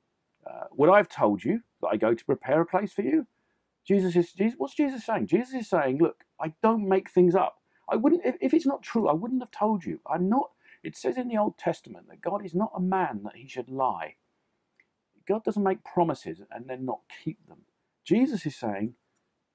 uh, 0.45 0.65
would 0.73 0.91
I 0.91 0.97
have 0.97 1.09
told 1.09 1.45
you 1.45 1.61
that 1.83 1.89
I 1.93 1.97
go 1.99 2.15
to 2.15 2.25
prepare 2.25 2.61
a 2.61 2.67
place 2.67 2.93
for 2.93 3.03
you? 3.03 3.29
Jesus 3.87 4.17
is, 4.17 4.33
Jesus, 4.33 4.59
what's 4.59 4.75
Jesus 4.75 5.05
saying? 5.05 5.27
Jesus 5.27 5.55
is 5.55 5.71
saying, 5.71 5.99
look, 5.99 6.25
I 6.41 6.53
don't 6.63 6.89
make 6.89 7.11
things 7.11 7.35
up. 7.35 7.57
I 7.89 7.97
wouldn't, 7.97 8.25
if, 8.25 8.37
if 8.41 8.55
it's 8.55 8.67
not 8.67 8.83
true, 8.83 9.09
I 9.09 9.13
wouldn't 9.13 9.43
have 9.43 9.51
told 9.51 9.85
you. 9.85 10.01
I'm 10.07 10.29
not, 10.29 10.51
it 10.83 10.97
says 10.97 11.17
in 11.17 11.29
the 11.29 11.39
Old 11.39 11.59
Testament 11.59 12.07
that 12.09 12.21
God 12.21 12.45
is 12.45 12.55
not 12.55 12.73
a 12.77 12.81
man 12.81 13.23
that 13.25 13.37
he 13.37 13.49
should 13.49 13.69
lie. 13.69 14.17
God 15.27 15.45
doesn't 15.45 15.63
make 15.63 15.85
promises 15.85 16.41
and 16.51 16.69
then 16.69 16.85
not 16.85 17.01
keep 17.25 17.47
them. 17.49 17.59
Jesus 18.05 18.47
is 18.47 18.57
saying, 18.57 18.95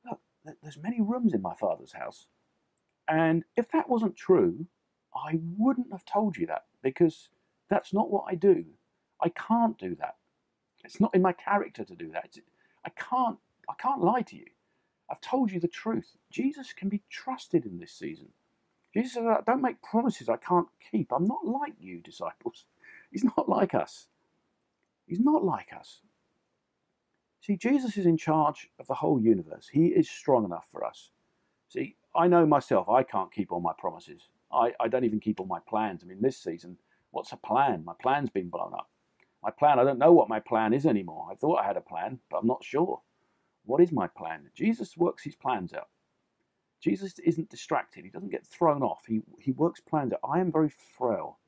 look, 0.10 0.20
there's 0.62 0.78
many 0.82 1.02
rooms 1.02 1.34
in 1.34 1.42
my 1.42 1.54
Father's 1.56 1.94
house. 1.94 2.28
And 3.08 3.44
if 3.56 3.70
that 3.72 3.90
wasn't 3.90 4.16
true, 4.16 4.68
I 5.16 5.40
wouldn't 5.58 5.92
have 5.92 6.06
told 6.06 6.38
you 6.38 6.48
that 6.48 6.66
because 6.82 7.30
that's 7.70 7.94
not 7.94 8.12
what 8.12 8.26
I 8.30 8.36
do. 8.36 8.66
I 9.22 9.30
can't 9.30 9.78
do 9.78 9.96
that. 9.96 10.16
It's 10.84 11.02
not 11.02 11.16
in 11.16 11.22
my 11.22 11.34
character 11.34 11.84
to 11.84 11.96
do 11.96 12.12
that. 12.12 12.36
I 12.86 12.90
can't. 12.90 13.38
I 13.70 13.74
can't 13.82 14.04
lie 14.04 14.22
to 14.24 14.36
you. 14.36 14.46
I've 15.10 15.22
told 15.22 15.52
you 15.52 15.60
the 15.60 15.68
truth. 15.68 16.18
Jesus 16.32 16.74
can 16.74 16.90
be 16.90 17.04
trusted 17.10 17.66
in 17.66 17.80
this 17.80 17.94
season. 17.94 18.30
Jesus 18.94 19.14
says, 19.14 19.26
uh, 19.26 19.42
"Don't 19.46 19.62
make 19.62 19.82
promises 19.82 20.30
I 20.30 20.38
can't 20.38 20.68
keep." 20.92 21.12
I'm 21.12 21.26
not 21.26 21.46
like 21.46 21.76
you, 21.80 22.02
disciples. 22.02 22.66
He's 23.12 23.24
not 23.24 23.50
like 23.50 23.74
us. 23.74 24.08
He's 25.06 25.20
not 25.20 25.44
like 25.44 25.74
us. 25.74 26.02
See, 27.42 27.58
Jesus 27.58 27.98
is 27.98 28.08
in 28.08 28.18
charge 28.18 28.70
of 28.80 28.88
the 28.88 28.96
whole 28.96 29.22
universe. 29.22 29.70
He 29.72 29.88
is 29.88 30.10
strong 30.10 30.46
enough 30.46 30.68
for 30.72 30.84
us. 30.84 31.12
See, 31.70 31.98
I 32.16 32.28
know 32.28 32.46
myself, 32.46 32.90
I 32.90 33.04
can't 33.04 33.32
keep 33.32 33.52
all 33.52 33.60
my 33.60 33.74
promises. 33.78 34.30
I, 34.52 34.74
I 34.80 34.88
don't 34.88 35.04
even 35.04 35.20
keep 35.20 35.40
all 35.40 35.46
my 35.46 35.60
plans. 35.68 36.04
I 36.04 36.08
mean, 36.08 36.22
this 36.22 36.38
season, 36.38 36.78
what's 37.12 37.32
a 37.34 37.38
plan? 37.38 37.84
My 37.86 37.94
plan's 38.02 38.30
been 38.30 38.50
blown 38.50 38.74
up. 38.74 38.90
My 39.44 39.52
plan, 39.52 39.78
I 39.80 39.84
don't 39.84 40.00
know 40.00 40.12
what 40.12 40.30
my 40.30 40.40
plan 40.40 40.74
is 40.74 40.86
anymore. 40.88 41.28
I 41.32 41.36
thought 41.36 41.60
I 41.60 41.68
had 41.68 41.78
a 41.78 41.82
plan, 41.82 42.20
but 42.32 42.38
I'm 42.38 42.48
not 42.48 42.64
sure. 42.64 43.02
What 43.66 43.82
is 43.82 43.92
my 43.92 44.08
plan? 44.08 44.50
Jesus 44.56 44.98
works 44.98 45.24
his 45.24 45.36
plans 45.36 45.74
out. 45.74 45.90
Jesus 46.82 47.20
isn't 47.20 47.50
distracted. 47.50 48.06
He 48.06 48.12
doesn't 48.12 48.32
get 48.32 48.46
thrown 48.46 48.84
off. 48.84 49.04
He, 49.08 49.22
he 49.40 49.52
works 49.52 49.82
plans 49.82 50.14
out. 50.14 50.20
I 50.30 50.40
am 50.40 50.52
very 50.52 50.70
frail. 50.98 51.40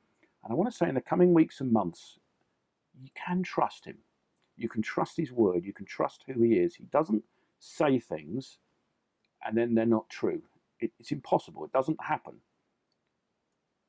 And 0.43 0.51
I 0.51 0.55
want 0.55 0.71
to 0.71 0.75
say 0.77 0.89
in 0.89 0.95
the 0.95 1.01
coming 1.01 1.33
weeks 1.33 1.61
and 1.61 1.71
months, 1.71 2.19
you 2.99 3.09
can 3.15 3.43
trust 3.43 3.85
him. 3.85 3.99
You 4.57 4.69
can 4.69 4.81
trust 4.81 5.17
his 5.17 5.31
word. 5.31 5.65
You 5.65 5.73
can 5.73 5.85
trust 5.85 6.23
who 6.27 6.41
he 6.41 6.53
is. 6.55 6.75
He 6.75 6.85
doesn't 6.85 7.23
say 7.59 7.99
things 7.99 8.57
and 9.45 9.57
then 9.57 9.75
they're 9.75 9.85
not 9.85 10.09
true. 10.09 10.41
It, 10.79 10.91
it's 10.99 11.11
impossible. 11.11 11.65
It 11.65 11.73
doesn't 11.73 12.03
happen. 12.03 12.35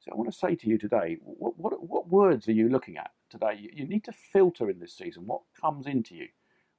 So 0.01 0.13
I 0.13 0.17
want 0.17 0.33
to 0.33 0.39
say 0.39 0.55
to 0.57 0.69
you 0.69 0.79
today, 0.79 1.19
what, 1.23 1.59
what, 1.59 1.83
what 1.89 2.09
words 2.09 2.49
are 2.49 2.53
you 2.53 2.69
looking 2.69 2.97
at 2.97 3.11
today? 3.31 3.59
You, 3.61 3.71
you 3.73 3.87
need 3.87 4.05
to 4.05 4.13
filter 4.13 4.71
in 4.71 4.81
this 4.81 4.95
season 4.95 5.27
what 5.27 5.43
comes 5.61 5.87
into 5.87 6.15
you. 6.15 6.29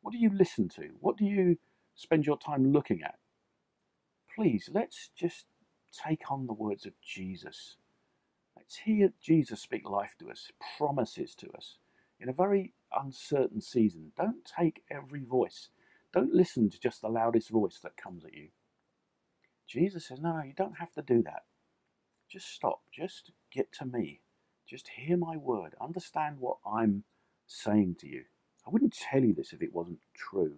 What 0.01 0.11
do 0.13 0.19
you 0.19 0.31
listen 0.33 0.69
to? 0.69 0.89
What 1.01 1.17
do 1.17 1.25
you 1.25 1.57
spend 1.95 2.25
your 2.25 2.37
time 2.37 2.71
looking 2.73 3.01
at? 3.03 3.15
please, 4.33 4.69
let's 4.73 5.09
just 5.17 5.45
take 5.91 6.31
on 6.31 6.47
the 6.47 6.53
words 6.53 6.85
of 6.85 6.93
Jesus. 7.01 7.77
Let's 8.57 8.77
hear 8.77 9.11
Jesus 9.21 9.61
speak 9.61 9.89
life 9.89 10.15
to 10.19 10.29
us, 10.29 10.51
promises 10.77 11.35
to 11.35 11.49
us 11.51 11.77
in 12.19 12.29
a 12.29 12.33
very 12.33 12.73
uncertain 12.93 13.61
season. 13.61 14.13
Don't 14.17 14.45
take 14.45 14.83
every 14.91 15.23
voice. 15.23 15.69
Don't 16.13 16.33
listen 16.33 16.69
to 16.69 16.79
just 16.79 17.01
the 17.01 17.09
loudest 17.09 17.49
voice 17.49 17.79
that 17.83 17.97
comes 17.97 18.25
at 18.25 18.33
you. 18.33 18.49
Jesus 19.67 20.07
says, 20.07 20.19
No, 20.21 20.33
no, 20.37 20.43
you 20.43 20.53
don't 20.55 20.79
have 20.79 20.93
to 20.93 21.01
do 21.01 21.23
that. 21.23 21.43
Just 22.31 22.53
stop. 22.53 22.81
Just 22.93 23.31
get 23.53 23.71
to 23.73 23.85
me. 23.85 24.21
Just 24.67 24.89
hear 24.89 25.17
my 25.17 25.37
word. 25.37 25.75
Understand 25.81 26.37
what 26.39 26.57
I'm 26.65 27.03
saying 27.47 27.97
to 28.01 28.07
you. 28.07 28.23
I 28.69 28.71
wouldn't 28.71 28.93
tell 28.93 29.23
you 29.23 29.33
this 29.33 29.51
if 29.51 29.63
it 29.63 29.73
wasn't 29.73 29.97
true. 30.15 30.57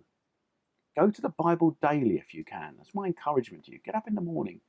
Go 0.97 1.09
to 1.09 1.21
the 1.21 1.29
Bible 1.29 1.77
daily 1.81 2.15
if 2.17 2.33
you 2.33 2.43
can. 2.43 2.73
That's 2.77 2.93
my 2.93 3.05
encouragement 3.05 3.63
to 3.65 3.71
you. 3.71 3.79
Get 3.85 3.95
up 3.95 4.05
in 4.05 4.15
the 4.15 4.21
morning. 4.21 4.59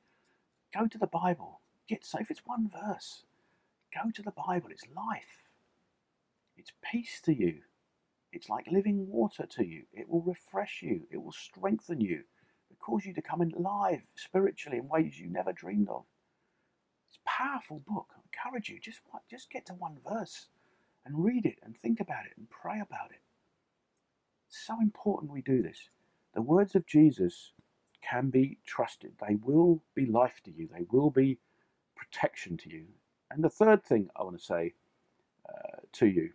Go 0.73 0.87
to 0.87 0.97
the 0.97 1.07
Bible. 1.07 1.59
Get 1.89 2.05
safe. 2.05 2.31
It's 2.31 2.45
one 2.45 2.69
verse. 2.69 3.25
Go 3.93 4.11
to 4.11 4.21
the 4.21 4.31
Bible. 4.31 4.69
It's 4.71 4.85
life. 4.95 5.43
It's 6.55 6.71
peace 6.89 7.19
to 7.25 7.33
you. 7.33 7.63
It's 8.31 8.47
like 8.47 8.65
living 8.71 9.09
water 9.09 9.45
to 9.57 9.65
you. 9.65 9.83
It 9.91 10.07
will 10.07 10.21
refresh 10.21 10.81
you. 10.81 11.01
It 11.11 11.21
will 11.21 11.33
strengthen 11.33 11.99
you. 11.99 12.23
It 12.71 12.79
cause 12.79 13.03
you 13.05 13.13
to 13.13 13.21
come 13.21 13.41
alive 13.41 14.03
spiritually 14.15 14.77
in 14.77 14.87
ways 14.87 15.19
you 15.19 15.27
never 15.27 15.51
dreamed 15.51 15.89
of. 15.89 16.05
It's 17.09 17.17
a 17.17 17.29
powerful 17.29 17.83
book. 17.85 18.07
I 18.15 18.21
encourage 18.23 18.69
you. 18.69 18.79
Just, 18.79 19.01
just 19.29 19.51
get 19.51 19.65
to 19.65 19.73
one 19.73 19.97
verse 20.09 20.47
and 21.05 21.25
read 21.25 21.45
it 21.45 21.59
and 21.61 21.77
think 21.77 21.99
about 21.99 22.25
it 22.25 22.37
and 22.37 22.49
pray 22.49 22.79
about 22.79 23.11
it. 23.11 23.22
So 24.53 24.79
important 24.81 25.31
we 25.31 25.41
do 25.41 25.61
this. 25.61 25.89
The 26.35 26.41
words 26.41 26.75
of 26.75 26.85
Jesus 26.85 27.53
can 28.01 28.29
be 28.29 28.59
trusted. 28.65 29.13
They 29.27 29.35
will 29.35 29.83
be 29.95 30.05
life 30.05 30.41
to 30.45 30.51
you. 30.51 30.67
They 30.67 30.85
will 30.91 31.09
be 31.09 31.39
protection 31.95 32.57
to 32.57 32.69
you. 32.69 32.85
And 33.31 33.43
the 33.43 33.49
third 33.49 33.83
thing 33.83 34.09
I 34.15 34.23
want 34.23 34.37
to 34.37 34.43
say 34.43 34.73
uh, 35.49 35.77
to 35.93 36.07
you 36.07 36.29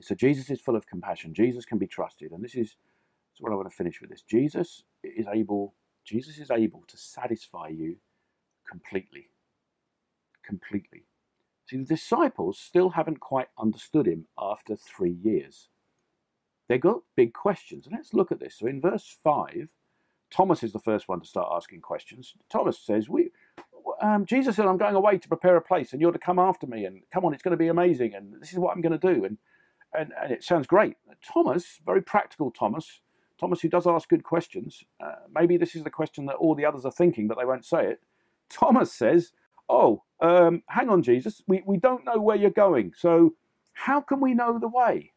so, 0.00 0.14
Jesus 0.14 0.50
is 0.50 0.60
full 0.60 0.76
of 0.76 0.86
compassion. 0.86 1.34
Jesus 1.34 1.64
can 1.64 1.78
be 1.78 1.86
trusted. 1.86 2.32
And 2.32 2.42
this 2.42 2.54
is, 2.54 2.68
this 2.68 3.36
is 3.36 3.40
what 3.40 3.52
I 3.52 3.56
want 3.56 3.70
to 3.70 3.76
finish 3.76 4.00
with 4.00 4.10
this. 4.10 4.22
Jesus 4.22 4.82
is 5.02 5.26
able, 5.32 5.74
Jesus 6.04 6.38
is 6.38 6.50
able 6.50 6.82
to 6.88 6.96
satisfy 6.96 7.68
you 7.68 7.96
completely. 8.68 9.28
Completely. 10.44 11.04
See, 11.66 11.76
the 11.78 11.84
disciples 11.84 12.58
still 12.58 12.90
haven't 12.90 13.20
quite 13.20 13.48
understood 13.58 14.06
him 14.06 14.26
after 14.38 14.76
three 14.76 15.16
years. 15.22 15.68
They've 16.68 16.80
got 16.80 17.02
big 17.16 17.34
questions. 17.34 17.86
Let's 17.90 18.14
look 18.14 18.32
at 18.32 18.40
this. 18.40 18.56
So 18.58 18.66
in 18.66 18.80
verse 18.80 19.16
5, 19.22 19.68
Thomas 20.30 20.62
is 20.62 20.72
the 20.72 20.78
first 20.78 21.08
one 21.08 21.20
to 21.20 21.26
start 21.26 21.52
asking 21.54 21.82
questions. 21.82 22.34
Thomas 22.48 22.78
says, 22.78 23.08
"We, 23.08 23.30
um, 24.00 24.26
Jesus 24.26 24.56
said, 24.56 24.66
I'm 24.66 24.76
going 24.76 24.94
away 24.94 25.18
to 25.18 25.28
prepare 25.28 25.56
a 25.56 25.62
place, 25.62 25.92
and 25.92 26.00
you're 26.00 26.12
to 26.12 26.18
come 26.18 26.38
after 26.38 26.66
me, 26.66 26.84
and 26.84 27.02
come 27.12 27.24
on, 27.24 27.34
it's 27.34 27.42
going 27.42 27.52
to 27.52 27.56
be 27.56 27.68
amazing, 27.68 28.14
and 28.14 28.40
this 28.40 28.52
is 28.52 28.58
what 28.58 28.74
I'm 28.74 28.82
going 28.82 28.98
to 28.98 29.14
do. 29.14 29.24
And, 29.24 29.38
and, 29.96 30.12
and 30.20 30.32
it 30.32 30.42
sounds 30.42 30.66
great. 30.66 30.96
Thomas, 31.26 31.80
very 31.84 32.02
practical 32.02 32.50
Thomas, 32.50 33.00
Thomas 33.38 33.60
who 33.60 33.68
does 33.68 33.86
ask 33.86 34.08
good 34.08 34.24
questions, 34.24 34.84
uh, 35.00 35.14
maybe 35.32 35.56
this 35.56 35.74
is 35.74 35.84
the 35.84 35.90
question 35.90 36.26
that 36.26 36.36
all 36.36 36.54
the 36.54 36.64
others 36.64 36.84
are 36.84 36.92
thinking, 36.92 37.28
but 37.28 37.38
they 37.38 37.44
won't 37.44 37.64
say 37.64 37.86
it. 37.86 38.00
Thomas 38.48 38.92
says, 38.92 39.32
Oh, 39.68 40.02
um, 40.20 40.62
hang 40.68 40.90
on, 40.90 41.02
Jesus, 41.02 41.42
we, 41.46 41.62
we 41.66 41.78
don't 41.78 42.04
know 42.04 42.20
where 42.20 42.36
you're 42.36 42.50
going, 42.50 42.92
so 42.96 43.34
how 43.72 44.00
can 44.00 44.20
we 44.20 44.34
know 44.34 44.58
the 44.58 44.68
way? 44.68 45.12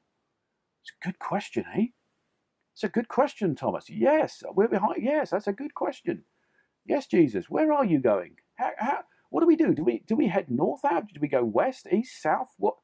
It's 0.88 0.96
a 1.02 1.06
good 1.06 1.20
question, 1.20 1.66
eh? 1.76 1.88
It's 2.74 2.84
a 2.86 2.88
good 2.88 3.10
question, 3.10 3.56
Thomas. 3.56 3.90
Yes, 3.90 4.42
we're 4.54 4.70
behind. 4.70 5.04
Yes, 5.04 5.32
that's 5.32 5.48
a 5.48 5.52
good 5.52 5.74
question. 5.74 6.24
Yes, 6.86 7.08
Jesus, 7.08 7.50
where 7.50 7.74
are 7.74 7.84
you 7.84 8.00
going? 8.00 8.38
How, 8.56 8.72
how, 8.78 9.00
what 9.30 9.42
do 9.42 9.48
we 9.48 9.58
do? 9.58 9.74
Do 9.74 9.84
we 9.84 10.04
do 10.08 10.16
we 10.16 10.28
head 10.28 10.50
north 10.50 10.86
out? 10.86 11.12
Do 11.14 11.20
we 11.20 11.28
go 11.28 11.44
west, 11.44 11.88
east, 11.92 12.22
south? 12.22 12.54
What 12.58 12.76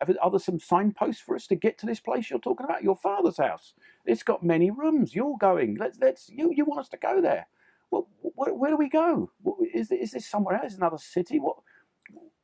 are 0.00 0.30
there 0.30 0.40
some 0.40 0.58
signposts 0.58 1.22
for 1.22 1.36
us 1.36 1.46
to 1.46 1.54
get 1.54 1.78
to 1.78 1.86
this 1.86 2.00
place 2.00 2.30
you're 2.30 2.40
talking 2.40 2.64
about? 2.64 2.82
Your 2.82 2.96
father's 2.96 3.36
house. 3.36 3.74
It's 4.06 4.24
got 4.24 4.42
many 4.42 4.72
rooms. 4.72 5.14
You're 5.14 5.38
going. 5.38 5.76
Let's 5.78 5.98
let's 6.00 6.28
you 6.30 6.50
you 6.52 6.64
want 6.64 6.80
us 6.80 6.88
to 6.88 6.96
go 6.96 7.20
there? 7.20 7.46
Well, 7.92 8.08
where, 8.22 8.54
where 8.54 8.70
do 8.72 8.76
we 8.76 8.88
go? 8.88 9.30
Is 9.72 9.92
is 9.92 10.10
this 10.10 10.26
somewhere 10.26 10.60
else? 10.60 10.74
Another 10.74 10.98
city? 10.98 11.38
What? 11.38 11.58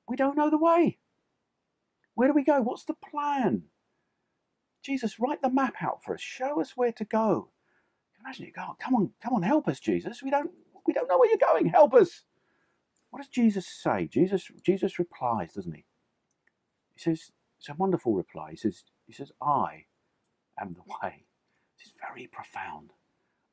We 0.09 0.15
don't 0.15 0.37
know 0.37 0.51
the 0.51 0.59
way. 0.59 0.99
Where 2.15 2.29
do 2.29 2.35
we 2.35 2.45
go? 2.45 2.61
What's 2.61 2.85
the 2.85 2.95
plan? 2.95 3.65
Jesus, 4.83 5.19
write 5.21 5.43
the 5.43 5.51
map 5.51 5.75
out 5.83 6.03
for 6.03 6.15
us. 6.15 6.21
Show 6.21 6.61
us 6.61 6.73
where 6.77 6.93
to 6.93 7.05
go. 7.05 7.51
Imagine 8.21 8.47
you 8.47 8.53
go, 8.53 8.77
come 8.81 8.95
on, 8.95 9.11
come 9.23 9.35
on, 9.35 9.43
help 9.43 9.69
us, 9.69 9.81
Jesus. 9.81 10.23
We 10.23 10.31
don't 10.31 10.51
we 10.87 10.93
don't 10.93 11.09
know 11.09 11.19
where 11.19 11.29
you're 11.29 11.39
going. 11.39 11.67
Help 11.67 11.95
us. 11.95 12.25
What 13.11 13.21
does 13.21 13.29
Jesus 13.29 13.67
say? 13.67 14.09
Jesus 14.11 14.51
Jesus 14.65 14.99
replies, 14.99 15.53
doesn't 15.55 15.75
he? 15.75 15.85
He 16.95 17.01
says, 17.01 17.31
it's 17.59 17.69
a 17.69 17.75
wonderful 17.75 18.15
reply. 18.15 18.51
He 18.51 18.57
says, 18.57 18.85
he 19.07 19.13
says, 19.13 19.33
I 19.43 19.87
am 20.61 20.75
the 20.75 20.83
way. 21.03 21.25
This 21.79 21.87
is 21.89 21.93
very 22.01 22.29
profound. 22.29 22.93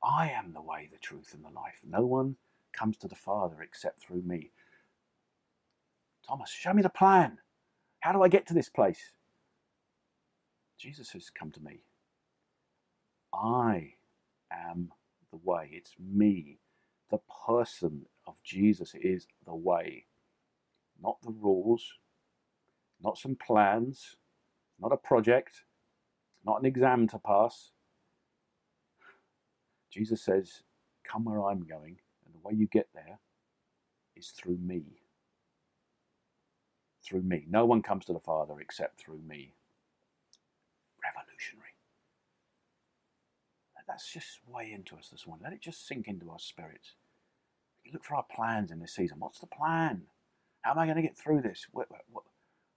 I 0.04 0.30
am 0.32 0.54
the 0.54 0.62
way, 0.62 0.90
the 0.92 1.00
truth, 1.00 1.34
and 1.34 1.44
the 1.44 1.50
life. 1.50 1.80
No 1.88 2.06
one 2.06 2.38
comes 2.74 2.98
to 2.98 3.08
the 3.08 3.16
Father 3.16 3.62
except 3.62 4.02
through 4.02 4.24
me. 4.24 4.52
Thomas, 6.28 6.50
show 6.52 6.74
me 6.74 6.82
the 6.82 6.90
plan. 6.90 7.38
How 8.02 8.12
do 8.12 8.22
I 8.22 8.28
get 8.28 8.48
to 8.48 8.54
this 8.54 8.70
place? 8.70 9.12
Jesus 10.80 11.12
has 11.12 11.30
come 11.30 11.52
to 11.52 11.62
me. 11.62 11.82
I 13.34 13.94
am 14.52 14.92
the 15.32 15.40
way. 15.44 15.70
It's 15.72 15.96
me. 16.00 16.60
The 17.12 17.20
person 17.48 18.06
of 18.28 18.36
Jesus 18.44 18.94
is 18.96 19.28
the 19.46 19.56
way. 19.56 20.06
Not 21.02 21.18
the 21.24 21.32
rules, 21.32 21.84
not 23.04 23.18
some 23.18 23.36
plans, 23.36 24.18
not 24.80 24.94
a 24.94 24.98
project, 24.98 25.64
not 26.46 26.60
an 26.60 26.66
exam 26.66 27.08
to 27.10 27.20
pass. 27.20 27.72
Jesus 29.92 30.22
says, 30.24 30.64
Come 31.10 31.26
where 31.26 31.44
I'm 31.44 31.66
going, 31.66 31.98
and 32.26 32.36
the 32.36 32.40
way 32.48 32.54
you 32.56 32.68
get 32.68 32.90
there 32.94 33.20
is 34.16 34.30
through 34.30 34.58
me. 34.58 34.84
Through 37.06 37.24
me. 37.24 37.46
No 37.50 37.66
one 37.66 37.82
comes 37.84 38.06
to 38.06 38.14
the 38.14 38.20
Father 38.20 38.56
except 38.62 39.00
through 39.00 39.22
me 39.28 39.55
That's 43.88 44.12
just 44.12 44.40
way 44.48 44.72
into 44.72 44.96
us 44.96 45.10
this 45.10 45.28
morning. 45.28 45.44
Let 45.44 45.54
it 45.54 45.62
just 45.62 45.88
sink 45.88 46.08
into 46.08 46.30
our 46.32 46.40
spirits. 46.40 46.96
Look 47.94 48.04
for 48.04 48.16
our 48.16 48.26
plans 48.36 48.72
in 48.72 48.80
this 48.80 48.96
season. 48.96 49.18
What's 49.20 49.40
the 49.40 49.48
plan? 49.48 50.04
How 50.62 50.72
am 50.72 50.80
I 50.80 50.86
going 50.86 50.96
to 50.96 51.04
get 51.04 51.18
through 51.18 51.42
this? 51.42 51.68
What, 51.72 51.88
what, 52.12 52.24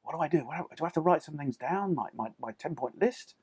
what 0.02 0.14
do 0.14 0.20
I 0.20 0.28
do? 0.28 0.46
Do 0.46 0.84
I 0.84 0.86
have 0.86 0.92
to 0.94 1.00
write 1.00 1.22
some 1.22 1.38
things 1.38 1.56
down, 1.56 1.94
like 1.94 2.14
my, 2.14 2.28
my 2.38 2.52
10 2.52 2.74
point 2.74 3.00
list? 3.00 3.34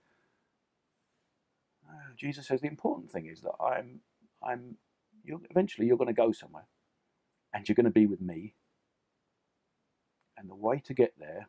Uh, 1.89 2.13
Jesus 2.15 2.47
says 2.47 2.61
the 2.61 2.67
important 2.67 3.11
thing 3.11 3.27
is 3.27 3.41
that 3.41 3.53
I'm, 3.63 4.01
I'm, 4.43 4.77
you're, 5.23 5.41
eventually 5.49 5.87
you're 5.87 5.97
going 5.97 6.07
to 6.07 6.13
go 6.13 6.31
somewhere 6.31 6.67
and 7.53 7.67
you're 7.67 7.75
going 7.75 7.85
to 7.85 7.91
be 7.91 8.05
with 8.05 8.21
me. 8.21 8.53
And 10.37 10.49
the 10.49 10.55
way 10.55 10.81
to 10.85 10.93
get 10.93 11.13
there 11.17 11.47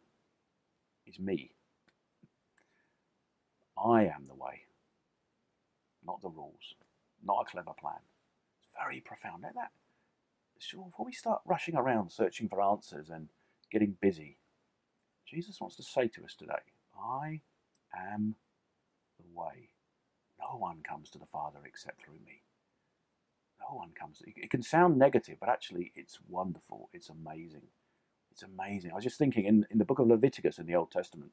is 1.07 1.19
me. 1.19 1.51
I 3.77 4.05
am 4.05 4.27
the 4.27 4.35
way, 4.35 4.66
not 6.07 6.23
the 6.23 6.31
rules, 6.31 6.75
not 7.25 7.43
a 7.47 7.51
clever 7.51 7.73
plan. 7.79 8.01
It's 8.63 8.73
very 8.81 9.01
profound. 9.01 9.43
Let 9.43 9.55
that. 9.55 9.71
So 10.59 10.83
before 10.83 11.07
we 11.07 11.13
start 11.13 11.43
rushing 11.45 11.77
around 11.77 12.11
searching 12.11 12.49
for 12.49 12.63
answers 12.63 13.11
and 13.11 13.29
getting 13.71 13.97
busy, 14.01 14.39
Jesus 15.27 15.61
wants 15.61 15.77
to 15.77 15.83
say 15.83 16.09
to 16.09 16.25
us 16.25 16.35
today, 16.35 16.55
I 16.99 17.41
am 17.97 18.37
the 19.19 19.39
way. 19.39 19.71
No 20.41 20.57
one 20.59 20.83
comes 20.89 21.11
to 21.11 21.19
the 21.19 21.27
Father 21.27 21.59
except 21.67 22.03
through 22.03 22.21
me. 22.25 22.43
No 23.69 23.77
one 23.77 23.91
comes. 23.99 24.23
It 24.27 24.51
can 24.51 24.63
sound 24.63 24.99
negative, 24.99 25.39
but 25.41 25.49
actually 25.49 25.93
it's 25.97 26.19
wonderful. 26.29 26.89
It's 26.93 27.09
amazing. 27.09 27.63
It's 28.31 28.43
amazing. 28.43 28.93
I 28.93 28.95
was 28.95 29.05
just 29.05 29.19
thinking 29.19 29.47
in, 29.47 29.67
in 29.71 29.79
the 29.79 29.85
book 29.85 29.99
of 29.99 30.07
Leviticus 30.07 30.59
in 30.59 30.67
the 30.67 30.77
Old 30.77 30.91
Testament, 30.91 31.33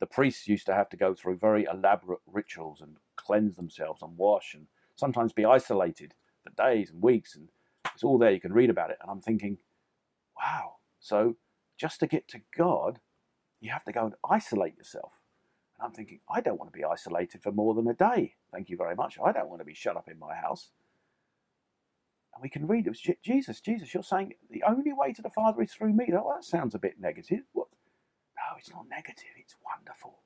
the 0.00 0.06
priests 0.06 0.48
used 0.48 0.66
to 0.66 0.74
have 0.74 0.88
to 0.90 0.96
go 0.96 1.14
through 1.14 1.38
very 1.38 1.66
elaborate 1.72 2.20
rituals 2.26 2.80
and 2.80 2.96
cleanse 3.16 3.56
themselves 3.56 4.02
and 4.02 4.16
wash 4.16 4.54
and 4.54 4.66
sometimes 4.96 5.32
be 5.32 5.44
isolated 5.44 6.14
for 6.42 6.50
days 6.50 6.90
and 6.90 7.02
weeks 7.02 7.34
and 7.36 7.48
It's 7.94 8.04
all 8.04 8.18
there. 8.18 8.30
You 8.30 8.40
can 8.40 8.52
read 8.52 8.70
about 8.70 8.90
it. 8.90 8.98
And 9.00 9.10
I'm 9.10 9.20
thinking, 9.22 9.58
wow. 10.36 10.76
So 11.00 11.36
just 11.78 12.00
to 12.00 12.06
get 12.06 12.28
to 12.28 12.40
God, 12.56 13.00
you 13.60 13.70
have 13.70 13.84
to 13.84 13.92
go 13.92 14.04
and 14.04 14.14
isolate 14.28 14.76
yourself. 14.76 15.14
And 15.78 15.86
I'm 15.86 15.92
thinking, 15.92 16.20
I 16.30 16.40
don't 16.40 16.58
want 16.58 16.72
to 16.72 16.78
be 16.78 16.84
isolated 16.84 17.42
for 17.42 17.52
more 17.52 17.74
than 17.74 17.88
a 17.88 17.94
day. 17.94 18.34
Thank 18.52 18.70
you 18.70 18.76
very 18.76 18.94
much. 18.94 19.18
I 19.24 19.32
don't 19.32 19.48
want 19.48 19.60
to 19.60 19.66
be 19.66 19.74
shut 19.74 19.96
up 19.96 20.08
in 20.08 20.18
my 20.18 20.34
house. 20.34 20.70
And 22.34 22.42
we 22.42 22.50
can 22.50 22.66
read 22.66 22.86
it 22.86 22.90
was 22.90 23.02
Jesus, 23.24 23.60
Jesus, 23.60 23.94
you're 23.94 24.02
saying 24.02 24.34
the 24.50 24.62
only 24.62 24.92
way 24.92 25.12
to 25.14 25.22
the 25.22 25.30
Father 25.30 25.62
is 25.62 25.72
through 25.72 25.94
me. 25.94 26.10
Oh, 26.12 26.32
that 26.34 26.44
sounds 26.44 26.74
a 26.74 26.78
bit 26.78 27.00
negative. 27.00 27.40
It's 28.58 28.70
not 28.70 28.88
negative. 28.88 29.36
It's 29.38 29.56
wonderful. 29.64 30.20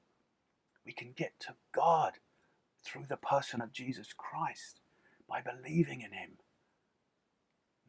We 0.84 0.92
can 0.92 1.12
get 1.16 1.32
to 1.40 1.54
God 1.72 2.14
through 2.84 3.06
the 3.08 3.16
person 3.16 3.60
of 3.60 3.72
Jesus 3.72 4.08
Christ 4.16 4.80
by 5.28 5.42
believing 5.42 6.00
in 6.00 6.12
Him. 6.12 6.38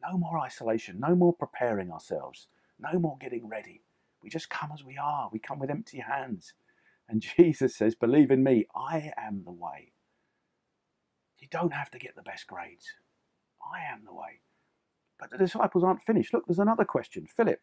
No 0.02 0.18
more 0.18 0.38
isolation, 0.38 0.98
no 1.00 1.14
more 1.14 1.32
preparing 1.32 1.90
ourselves, 1.90 2.48
no 2.78 2.98
more 2.98 3.16
getting 3.20 3.48
ready. 3.48 3.82
We 4.22 4.30
just 4.30 4.50
come 4.50 4.70
as 4.72 4.84
we 4.84 4.96
are. 4.96 5.28
We 5.32 5.38
come 5.38 5.58
with 5.58 5.70
empty 5.70 5.98
hands. 5.98 6.54
And 7.08 7.24
Jesus 7.36 7.76
says, 7.76 7.94
Believe 7.94 8.30
in 8.30 8.42
me, 8.42 8.66
I 8.74 9.12
am 9.16 9.42
the 9.44 9.52
way. 9.52 9.92
You 11.38 11.48
don't 11.50 11.72
have 11.72 11.90
to 11.90 11.98
get 11.98 12.14
the 12.14 12.22
best 12.22 12.46
grades. 12.46 12.86
I 13.62 13.80
am 13.92 14.04
the 14.04 14.14
way. 14.14 14.40
But 15.18 15.30
the 15.30 15.38
disciples 15.38 15.84
aren't 15.84 16.02
finished. 16.02 16.32
Look, 16.32 16.46
there's 16.46 16.58
another 16.58 16.84
question. 16.84 17.26
Philip, 17.26 17.60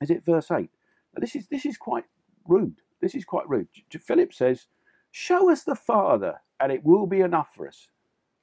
is 0.00 0.10
it 0.10 0.24
verse 0.24 0.50
8? 0.50 0.70
This 1.16 1.36
is 1.36 1.46
this 1.48 1.66
is 1.66 1.76
quite 1.76 2.04
rude. 2.46 2.76
This 3.00 3.14
is 3.14 3.24
quite 3.24 3.48
rude. 3.48 3.68
Philip 4.00 4.32
says, 4.32 4.66
Show 5.10 5.50
us 5.50 5.62
the 5.62 5.76
Father, 5.76 6.40
and 6.60 6.72
it 6.72 6.84
will 6.84 7.06
be 7.06 7.20
enough 7.20 7.48
for 7.54 7.68
us. 7.68 7.88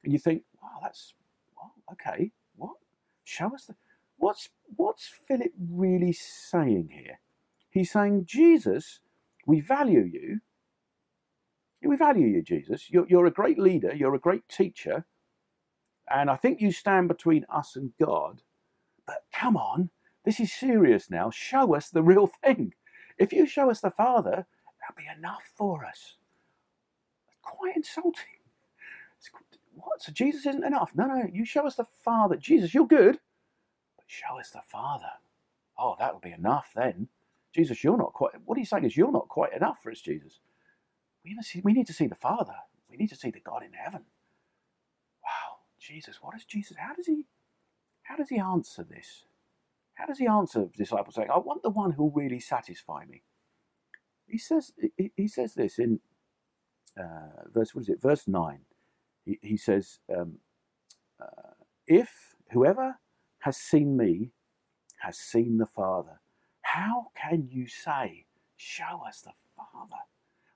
And 0.04 0.14
you 0.14 0.20
think, 0.20 0.44
wow, 0.62 0.80
that's 0.82 1.14
well, 1.56 1.74
okay. 1.94 2.32
What? 2.56 2.76
Show 3.24 3.54
us 3.54 3.66
the 3.66 3.76
what's 4.18 4.50
what's 4.76 5.08
Philip 5.28 5.52
really 5.72 6.14
saying 6.14 6.90
here? 6.92 7.20
He's 7.72 7.92
saying, 7.92 8.26
Jesus, 8.26 9.00
we 9.46 9.62
value 9.62 10.02
you. 10.04 10.42
We 11.84 11.96
value 11.96 12.28
you, 12.28 12.44
Jesus. 12.44 12.90
You're, 12.90 13.08
you're 13.08 13.26
a 13.26 13.32
great 13.32 13.58
leader. 13.58 13.94
You're 13.96 14.16
a 14.16 14.20
great 14.20 14.48
teacher. 14.50 15.06
And 16.10 16.30
I 16.30 16.36
think 16.36 16.62
you 16.62 16.72
stand 16.72 17.08
between 17.08 17.46
us 17.50 17.76
and 17.76 17.92
God. 18.00 18.42
But 19.08 19.24
come 19.34 19.58
on, 19.58 19.90
this 20.26 20.40
is 20.40 20.52
serious 20.54 21.10
now. 21.10 21.30
Show 21.32 21.76
us 21.76 21.90
the 21.90 22.04
real 22.04 22.28
thing. 22.28 22.74
If 23.18 23.34
you 23.34 23.46
show 23.48 23.70
us 23.70 23.82
the 23.82 23.92
Father, 23.92 24.46
that'll 24.80 24.98
be 24.98 25.10
enough 25.18 25.44
for 25.56 25.86
us. 25.86 26.16
Quite 27.42 27.76
insulting. 27.76 28.40
What? 29.76 30.02
So 30.02 30.12
Jesus 30.12 30.46
isn't 30.46 30.64
enough? 30.64 30.92
No, 30.96 31.06
no, 31.06 31.24
you 31.32 31.46
show 31.46 31.66
us 31.66 31.76
the 31.76 31.86
Father. 32.04 32.36
Jesus, 32.36 32.74
you're 32.74 32.88
good, 32.88 33.20
but 33.98 34.06
show 34.08 34.40
us 34.40 34.52
the 34.52 34.62
Father. 34.68 35.12
Oh, 35.78 35.96
that'll 36.00 36.20
be 36.20 36.32
enough 36.32 36.72
then. 36.76 37.08
Jesus, 37.54 37.84
you're 37.84 37.98
not 37.98 38.14
quite. 38.14 38.34
What 38.46 38.58
he's 38.58 38.70
saying 38.70 38.86
is, 38.86 38.98
you're 38.98 39.12
not 39.12 39.30
quite 39.30 39.54
enough 39.54 39.82
for 39.82 39.92
us, 39.92 40.02
Jesus. 40.02 40.40
We 41.24 41.34
need 41.34 41.44
see, 41.44 41.62
we 41.64 41.74
need 41.74 41.88
to 41.88 41.94
see 41.94 42.08
the 42.08 42.16
Father. 42.16 42.56
We 42.90 42.98
need 42.98 43.10
to 43.10 43.16
see 43.16 43.32
the 43.32 43.40
God 43.40 43.64
in 43.64 43.74
heaven. 43.74 44.02
Wow, 45.24 45.60
Jesus, 45.80 46.20
what 46.22 46.36
is 46.36 46.46
Jesus? 46.46 46.78
How 46.78 46.94
does 46.94 47.08
he? 47.08 47.26
How 48.04 48.18
does 48.18 48.30
he 48.30 48.40
answer 48.40 48.84
this? 48.84 49.26
How 49.96 50.06
does 50.08 50.20
he 50.20 50.28
answer 50.28 50.62
the 50.62 50.78
disciples 50.78 51.16
saying, 51.16 51.30
"I 51.32 51.38
want 51.40 51.64
the 51.64 51.70
one 51.70 51.92
who 51.92 52.04
will 52.06 52.12
really 52.12 52.40
satisfy 52.40 53.06
me"? 53.06 53.24
He 54.28 54.38
says. 54.38 54.74
He, 54.98 55.12
he 55.16 55.28
says 55.28 55.54
this 55.56 55.80
in 55.80 56.00
uh, 57.00 57.46
verse. 57.54 57.76
What 57.76 57.84
is 57.84 57.90
it? 57.90 58.02
Verse 58.02 58.28
nine. 58.28 58.62
He, 59.26 59.40
he 59.42 59.58
says, 59.58 60.00
um, 60.16 60.40
uh, 61.22 61.54
"If 61.88 62.36
whoever 62.52 63.00
has 63.42 63.58
seen 63.58 63.98
me 63.98 64.32
has 65.00 65.18
seen 65.18 65.58
the 65.58 65.68
Father." 65.68 66.22
How 66.64 67.08
can 67.16 67.50
you 67.52 67.68
say, 67.68 68.26
"Show 68.58 69.04
us 69.08 69.22
the 69.22 69.34
Father"? 69.58 70.04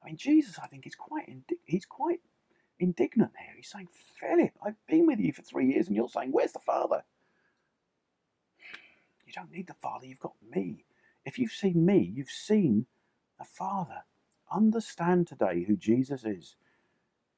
I 0.04 0.08
mean, 0.08 0.18
Jesus, 0.18 0.60
I 0.62 0.68
think, 0.68 0.88
is 0.88 0.96
quite 0.96 1.28
indi- 1.30 1.62
he's 1.66 1.86
quite 1.86 2.22
indignant 2.80 3.32
here. 3.40 3.56
He's 3.58 3.70
saying, 3.70 3.90
"Philip, 4.20 4.52
I've 4.66 4.76
been 4.88 5.08
with 5.08 5.20
you 5.20 5.34
for 5.34 5.44
three 5.44 5.68
years, 5.74 5.88
and 5.88 5.96
you're 5.96 6.10
saying, 6.10 6.32
where's 6.32 6.54
the 6.54 6.60
Father?" 6.60 7.04
Don't 9.36 9.52
need 9.52 9.68
the 9.68 9.74
Father. 9.74 10.06
You've 10.08 10.20
got 10.20 10.36
me. 10.56 10.86
If 11.26 11.40
you've 11.40 11.52
seen 11.52 11.86
me, 11.86 12.12
you've 12.16 12.30
seen 12.30 12.88
the 13.40 13.46
Father. 13.46 14.06
Understand 14.52 15.28
today 15.28 15.66
who 15.68 15.76
Jesus 15.76 16.24
is. 16.26 16.56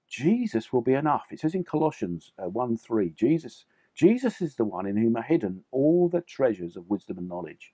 Jesus 0.10 0.74
will 0.74 0.82
be 0.82 0.94
enough. 0.94 1.28
It 1.32 1.40
says 1.42 1.56
in 1.56 1.64
Colossians 1.64 2.34
uh, 2.44 2.50
1 2.50 2.78
3, 2.78 3.12
Jesus, 3.12 3.66
Jesus 3.96 4.42
is 4.42 4.56
the 4.56 4.66
one 4.66 4.88
in 4.88 4.98
whom 4.98 5.18
are 5.18 5.24
hidden 5.24 5.64
all 5.72 6.10
the 6.10 6.22
treasures 6.22 6.78
of 6.78 6.90
wisdom 6.90 7.18
and 7.18 7.30
knowledge 7.30 7.74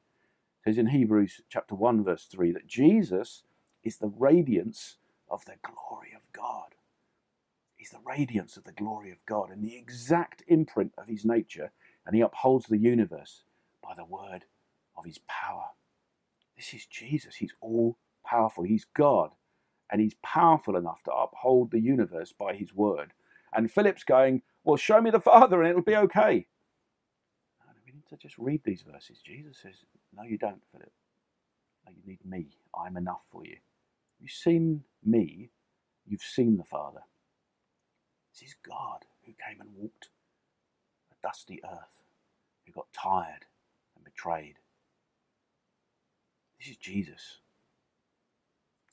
It 0.61 0.69
says 0.69 0.77
in 0.79 0.87
Hebrews 0.87 1.41
chapter 1.49 1.75
1, 1.75 2.03
verse 2.03 2.25
3, 2.25 2.53
that 2.53 2.67
Jesus 2.67 3.43
is 3.83 3.97
the 3.97 4.13
radiance 4.17 4.97
of 5.29 5.45
the 5.45 5.55
glory 5.63 6.13
of 6.15 6.31
God. 6.33 6.75
He's 7.75 7.91
the 7.91 7.99
radiance 8.05 8.57
of 8.57 8.65
the 8.65 8.73
glory 8.73 9.11
of 9.11 9.25
God 9.25 9.51
and 9.51 9.63
the 9.63 9.77
exact 9.77 10.43
imprint 10.47 10.93
of 10.97 11.07
his 11.07 11.25
nature, 11.25 11.71
and 12.05 12.15
he 12.15 12.21
upholds 12.21 12.67
the 12.67 12.77
universe 12.77 13.43
by 13.83 13.93
the 13.95 14.05
word 14.05 14.45
of 14.97 15.05
his 15.05 15.19
power. 15.27 15.65
This 16.55 16.73
is 16.73 16.85
Jesus. 16.85 17.35
He's 17.35 17.53
all 17.61 17.97
powerful. 18.25 18.63
He's 18.63 18.85
God, 18.95 19.31
and 19.91 20.01
he's 20.01 20.15
powerful 20.23 20.75
enough 20.77 21.03
to 21.03 21.11
uphold 21.13 21.71
the 21.71 21.79
universe 21.79 22.33
by 22.37 22.55
his 22.55 22.73
word. 22.73 23.13
And 23.53 23.71
Philip's 23.71 24.03
going, 24.03 24.41
Well, 24.63 24.77
show 24.77 25.01
me 25.01 25.11
the 25.11 25.19
Father, 25.19 25.61
and 25.61 25.69
it'll 25.69 25.83
be 25.83 25.95
okay. 25.95 26.47
we 27.85 27.93
need 27.93 28.07
to 28.09 28.17
just 28.17 28.37
read 28.37 28.61
these 28.63 28.83
verses. 28.91 29.19
Jesus 29.23 29.57
says, 29.61 29.75
no, 30.15 30.23
you 30.23 30.37
don't, 30.37 30.61
Philip. 30.71 30.91
No, 31.85 31.91
you 31.95 32.01
need 32.05 32.25
me. 32.25 32.47
I'm 32.75 32.97
enough 32.97 33.21
for 33.31 33.45
you. 33.45 33.57
You've 34.19 34.31
seen 34.31 34.83
me, 35.03 35.49
you've 36.05 36.21
seen 36.21 36.57
the 36.57 36.63
Father. 36.63 37.01
This 38.33 38.49
is 38.49 38.55
God 38.67 39.05
who 39.25 39.33
came 39.33 39.61
and 39.61 39.69
walked 39.75 40.09
a 41.11 41.15
dusty 41.27 41.59
earth, 41.65 42.03
who 42.65 42.71
got 42.71 42.87
tired 42.93 43.45
and 43.45 43.52
betrayed. 44.15 44.55
This 46.59 46.69
is 46.71 46.77
Jesus. 46.77 47.39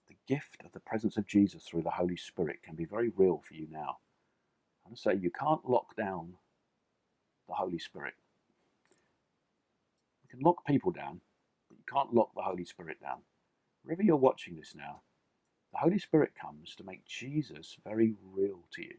The 0.09 0.17
gift 0.29 0.63
of 0.65 0.73
the 0.73 0.81
presence 0.81 1.17
of 1.17 1.27
Jesus 1.27 1.65
through 1.65 1.83
the 1.83 1.91
Holy 1.91 2.17
Spirit 2.17 2.63
can 2.65 2.77
be 2.77 2.85
very 2.87 3.11
real 3.17 3.43
for 3.47 3.55
you 3.55 3.69
now. 3.71 3.99
I'm 4.87 4.97
say 4.97 5.15
you 5.15 5.31
can't 5.31 5.69
lock 5.69 5.97
down 5.97 6.35
the 7.49 7.55
Holy 7.55 7.79
Spirit 7.79 8.15
You 10.25 10.39
can 10.39 10.45
lock 10.45 10.67
people 10.67 10.93
down, 10.93 11.21
but 11.69 11.79
you 11.79 11.85
can't 11.93 12.15
lock 12.15 12.31
the 12.35 12.43
Holy 12.43 12.65
Spirit 12.65 13.01
down. 13.01 13.21
Wherever 13.83 14.03
you're 14.03 14.17
watching 14.17 14.57
this 14.57 14.75
now, 14.77 15.03
the 15.73 15.79
Holy 15.81 15.99
Spirit 15.99 16.33
comes 16.41 16.75
to 16.77 16.85
make 16.85 17.07
Jesus 17.07 17.77
very 17.85 18.15
real 18.23 18.65
to 18.75 18.83
you. 18.83 18.97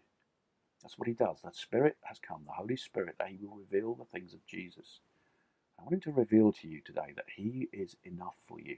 That's 0.81 0.97
what 0.97 1.07
he 1.07 1.13
does. 1.13 1.39
That 1.43 1.55
Spirit 1.55 1.97
has 2.05 2.19
come, 2.19 2.43
the 2.45 2.53
Holy 2.53 2.77
Spirit, 2.77 3.15
that 3.19 3.29
he 3.29 3.37
will 3.41 3.57
reveal 3.57 3.95
the 3.95 4.05
things 4.05 4.33
of 4.33 4.45
Jesus. 4.47 5.01
I 5.81 5.85
want 5.85 5.95
him 5.95 6.13
to 6.13 6.19
reveal 6.19 6.53
to 6.53 6.67
you 6.67 6.81
today 6.85 7.13
that 7.15 7.25
he 7.35 7.67
is 7.73 7.95
enough 8.03 8.35
for 8.47 8.59
you. 8.59 8.77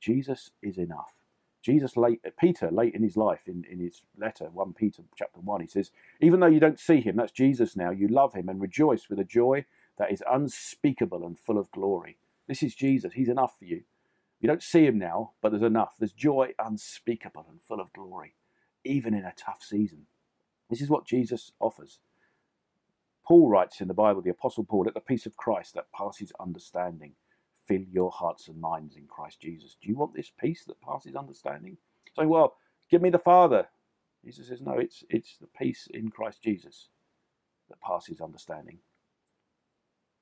Jesus 0.00 0.50
is 0.62 0.78
enough. 0.78 1.14
Jesus 1.62 1.96
late 1.96 2.20
uh, 2.24 2.30
Peter 2.38 2.70
late 2.70 2.94
in 2.94 3.02
his 3.02 3.16
life 3.16 3.48
in, 3.48 3.64
in 3.70 3.80
his 3.80 4.02
letter 4.16 4.50
1 4.52 4.74
Peter 4.74 5.02
chapter 5.16 5.40
1 5.40 5.62
he 5.62 5.66
says 5.66 5.90
even 6.20 6.38
though 6.38 6.46
you 6.46 6.60
don't 6.60 6.78
see 6.78 7.00
him 7.00 7.16
that's 7.16 7.32
Jesus 7.32 7.74
now 7.74 7.90
you 7.90 8.06
love 8.06 8.34
him 8.34 8.48
and 8.48 8.60
rejoice 8.60 9.08
with 9.10 9.18
a 9.18 9.24
joy 9.24 9.64
that 9.98 10.12
is 10.12 10.22
unspeakable 10.30 11.24
and 11.24 11.38
full 11.38 11.58
of 11.58 11.70
glory. 11.70 12.18
This 12.48 12.62
is 12.62 12.74
Jesus. 12.74 13.14
He's 13.14 13.28
enough 13.28 13.58
for 13.58 13.64
you. 13.64 13.82
You 14.40 14.48
don't 14.48 14.62
see 14.62 14.84
him 14.86 14.98
now, 14.98 15.32
but 15.40 15.50
there's 15.50 15.62
enough. 15.62 15.94
There's 15.98 16.12
joy 16.12 16.52
unspeakable 16.58 17.46
and 17.48 17.60
full 17.62 17.80
of 17.80 17.92
glory, 17.92 18.34
even 18.84 19.14
in 19.14 19.24
a 19.24 19.32
tough 19.36 19.62
season. 19.62 20.06
This 20.68 20.80
is 20.80 20.90
what 20.90 21.06
Jesus 21.06 21.52
offers. 21.58 21.98
Paul 23.26 23.48
writes 23.48 23.80
in 23.80 23.88
the 23.88 23.94
Bible, 23.94 24.22
the 24.22 24.30
Apostle 24.30 24.64
Paul, 24.64 24.84
let 24.84 24.94
the 24.94 25.00
peace 25.00 25.26
of 25.26 25.36
Christ 25.36 25.74
that 25.74 25.92
passes 25.92 26.32
understanding 26.40 27.12
fill 27.66 27.82
your 27.90 28.10
hearts 28.10 28.48
and 28.48 28.60
minds 28.60 28.96
in 28.96 29.06
Christ 29.06 29.40
Jesus. 29.40 29.76
Do 29.82 29.88
you 29.88 29.96
want 29.96 30.14
this 30.14 30.30
peace 30.38 30.64
that 30.66 30.80
passes 30.80 31.16
understanding? 31.16 31.78
Saying, 32.16 32.28
well, 32.28 32.54
give 32.90 33.02
me 33.02 33.10
the 33.10 33.18
Father. 33.18 33.66
Jesus 34.24 34.48
says, 34.48 34.60
no, 34.62 34.74
it's, 34.78 35.02
it's 35.10 35.36
the 35.40 35.48
peace 35.58 35.88
in 35.92 36.10
Christ 36.10 36.42
Jesus 36.42 36.88
that 37.68 37.80
passes 37.80 38.20
understanding. 38.20 38.78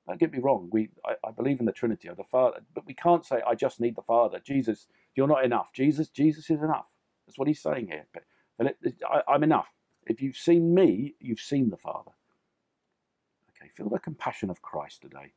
Don't 0.07 0.19
get 0.19 0.31
me 0.31 0.39
wrong. 0.39 0.69
We, 0.71 0.89
I, 1.05 1.13
I 1.27 1.31
believe 1.31 1.59
in 1.59 1.65
the 1.65 1.71
Trinity 1.71 2.07
of 2.07 2.17
the 2.17 2.23
Father, 2.23 2.59
but 2.73 2.85
we 2.85 2.93
can't 2.93 3.25
say, 3.25 3.41
"I 3.45 3.55
just 3.55 3.79
need 3.79 3.95
the 3.95 4.03
Father." 4.03 4.39
Jesus, 4.39 4.87
you're 5.15 5.27
not 5.27 5.43
enough. 5.43 5.73
Jesus, 5.73 6.09
Jesus 6.09 6.49
is 6.49 6.61
enough. 6.61 6.85
That's 7.25 7.39
what 7.39 7.47
he's 7.47 7.61
saying 7.61 7.87
here. 7.87 8.05
But 8.13 8.23
I, 9.09 9.21
I'm 9.27 9.43
enough. 9.43 9.69
If 10.05 10.21
you've 10.21 10.37
seen 10.37 10.75
me, 10.75 11.15
you've 11.19 11.39
seen 11.39 11.71
the 11.71 11.77
Father. 11.77 12.11
Feel 13.75 13.89
the 13.89 13.99
compassion 13.99 14.49
of 14.49 14.61
Christ 14.61 15.01
today. 15.01 15.33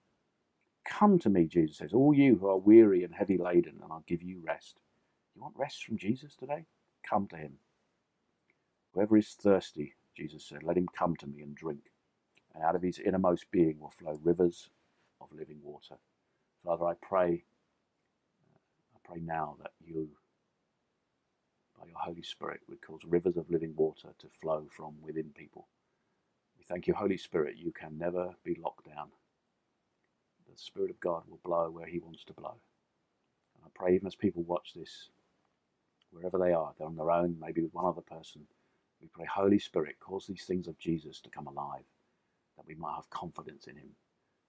Come 0.84 1.18
to 1.18 1.28
me, 1.28 1.46
Jesus 1.46 1.78
says, 1.78 1.92
all 1.92 2.14
you 2.14 2.36
who 2.36 2.48
are 2.48 2.56
weary 2.56 3.04
and 3.04 3.14
heavy 3.14 3.36
laden, 3.36 3.80
and 3.82 3.92
I'll 3.92 4.04
give 4.06 4.22
you 4.22 4.40
rest. 4.42 4.76
You 5.34 5.42
want 5.42 5.54
rest 5.56 5.84
from 5.84 5.98
Jesus 5.98 6.34
today? 6.34 6.64
Come 7.08 7.26
to 7.28 7.36
him. 7.36 7.54
Whoever 8.94 9.16
is 9.16 9.28
thirsty, 9.28 9.94
Jesus 10.16 10.44
said, 10.44 10.62
let 10.62 10.76
him 10.76 10.88
come 10.96 11.14
to 11.16 11.26
me 11.26 11.42
and 11.42 11.54
drink 11.54 11.80
and 12.58 12.66
out 12.66 12.74
of 12.74 12.82
his 12.82 12.98
innermost 12.98 13.50
being 13.50 13.78
will 13.78 13.90
flow 13.90 14.18
rivers 14.22 14.68
of 15.20 15.28
living 15.32 15.58
water. 15.62 15.96
Father, 16.64 16.86
I 16.86 16.94
pray, 17.00 17.44
uh, 18.42 18.96
I 18.96 18.98
pray 19.04 19.20
now 19.24 19.56
that 19.62 19.72
you, 19.84 20.08
by 21.78 21.86
your 21.86 21.98
Holy 21.98 22.22
Spirit, 22.22 22.60
would 22.68 22.82
cause 22.82 23.00
rivers 23.06 23.36
of 23.36 23.50
living 23.50 23.74
water 23.76 24.08
to 24.18 24.26
flow 24.40 24.66
from 24.76 24.94
within 25.02 25.30
people. 25.36 25.68
Thank 26.68 26.86
you, 26.86 26.92
Holy 26.92 27.16
Spirit, 27.16 27.56
you 27.56 27.72
can 27.72 27.96
never 27.96 28.34
be 28.44 28.54
locked 28.62 28.86
down. 28.86 29.08
The 30.50 30.58
Spirit 30.58 30.90
of 30.90 31.00
God 31.00 31.22
will 31.26 31.40
blow 31.42 31.70
where 31.70 31.86
he 31.86 31.98
wants 31.98 32.24
to 32.24 32.34
blow. 32.34 32.56
And 33.54 33.64
I 33.64 33.68
pray, 33.74 33.94
even 33.94 34.06
as 34.06 34.14
people 34.14 34.42
watch 34.42 34.74
this, 34.74 35.08
wherever 36.10 36.36
they 36.36 36.52
are, 36.52 36.74
they're 36.76 36.86
on 36.86 36.96
their 36.96 37.10
own, 37.10 37.36
maybe 37.40 37.62
with 37.62 37.72
one 37.72 37.86
other 37.86 38.02
person, 38.02 38.42
we 39.00 39.08
pray, 39.08 39.24
Holy 39.24 39.58
Spirit, 39.58 39.96
cause 39.98 40.26
these 40.26 40.44
things 40.44 40.68
of 40.68 40.78
Jesus 40.78 41.20
to 41.20 41.30
come 41.30 41.46
alive, 41.46 41.84
that 42.56 42.66
we 42.66 42.74
might 42.74 42.96
have 42.96 43.08
confidence 43.08 43.66
in 43.66 43.76
him, 43.76 43.90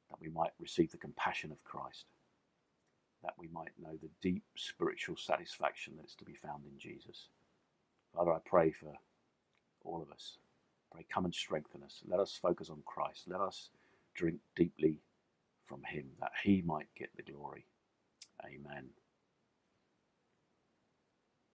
that 0.09 0.19
we 0.19 0.27
might 0.27 0.51
receive 0.59 0.91
the 0.91 0.97
compassion 0.97 1.51
of 1.51 1.63
Christ, 1.63 2.05
that 3.23 3.33
we 3.37 3.47
might 3.47 3.71
know 3.81 3.97
the 4.01 4.09
deep 4.21 4.43
spiritual 4.55 5.15
satisfaction 5.15 5.93
that 5.97 6.07
is 6.07 6.15
to 6.15 6.25
be 6.25 6.33
found 6.33 6.63
in 6.65 6.77
Jesus. 6.77 7.29
Father, 8.13 8.33
I 8.33 8.39
pray 8.45 8.71
for 8.71 8.93
all 9.85 10.01
of 10.01 10.11
us. 10.11 10.37
Pray, 10.91 11.05
come 11.13 11.25
and 11.25 11.35
strengthen 11.35 11.83
us. 11.83 12.01
Let 12.07 12.19
us 12.19 12.37
focus 12.41 12.69
on 12.69 12.83
Christ. 12.85 13.23
Let 13.27 13.41
us 13.41 13.69
drink 14.15 14.39
deeply 14.55 14.97
from 15.67 15.83
him 15.85 16.05
that 16.19 16.31
he 16.43 16.63
might 16.65 16.87
get 16.97 17.09
the 17.15 17.31
glory. 17.31 17.65
Amen. 18.45 18.89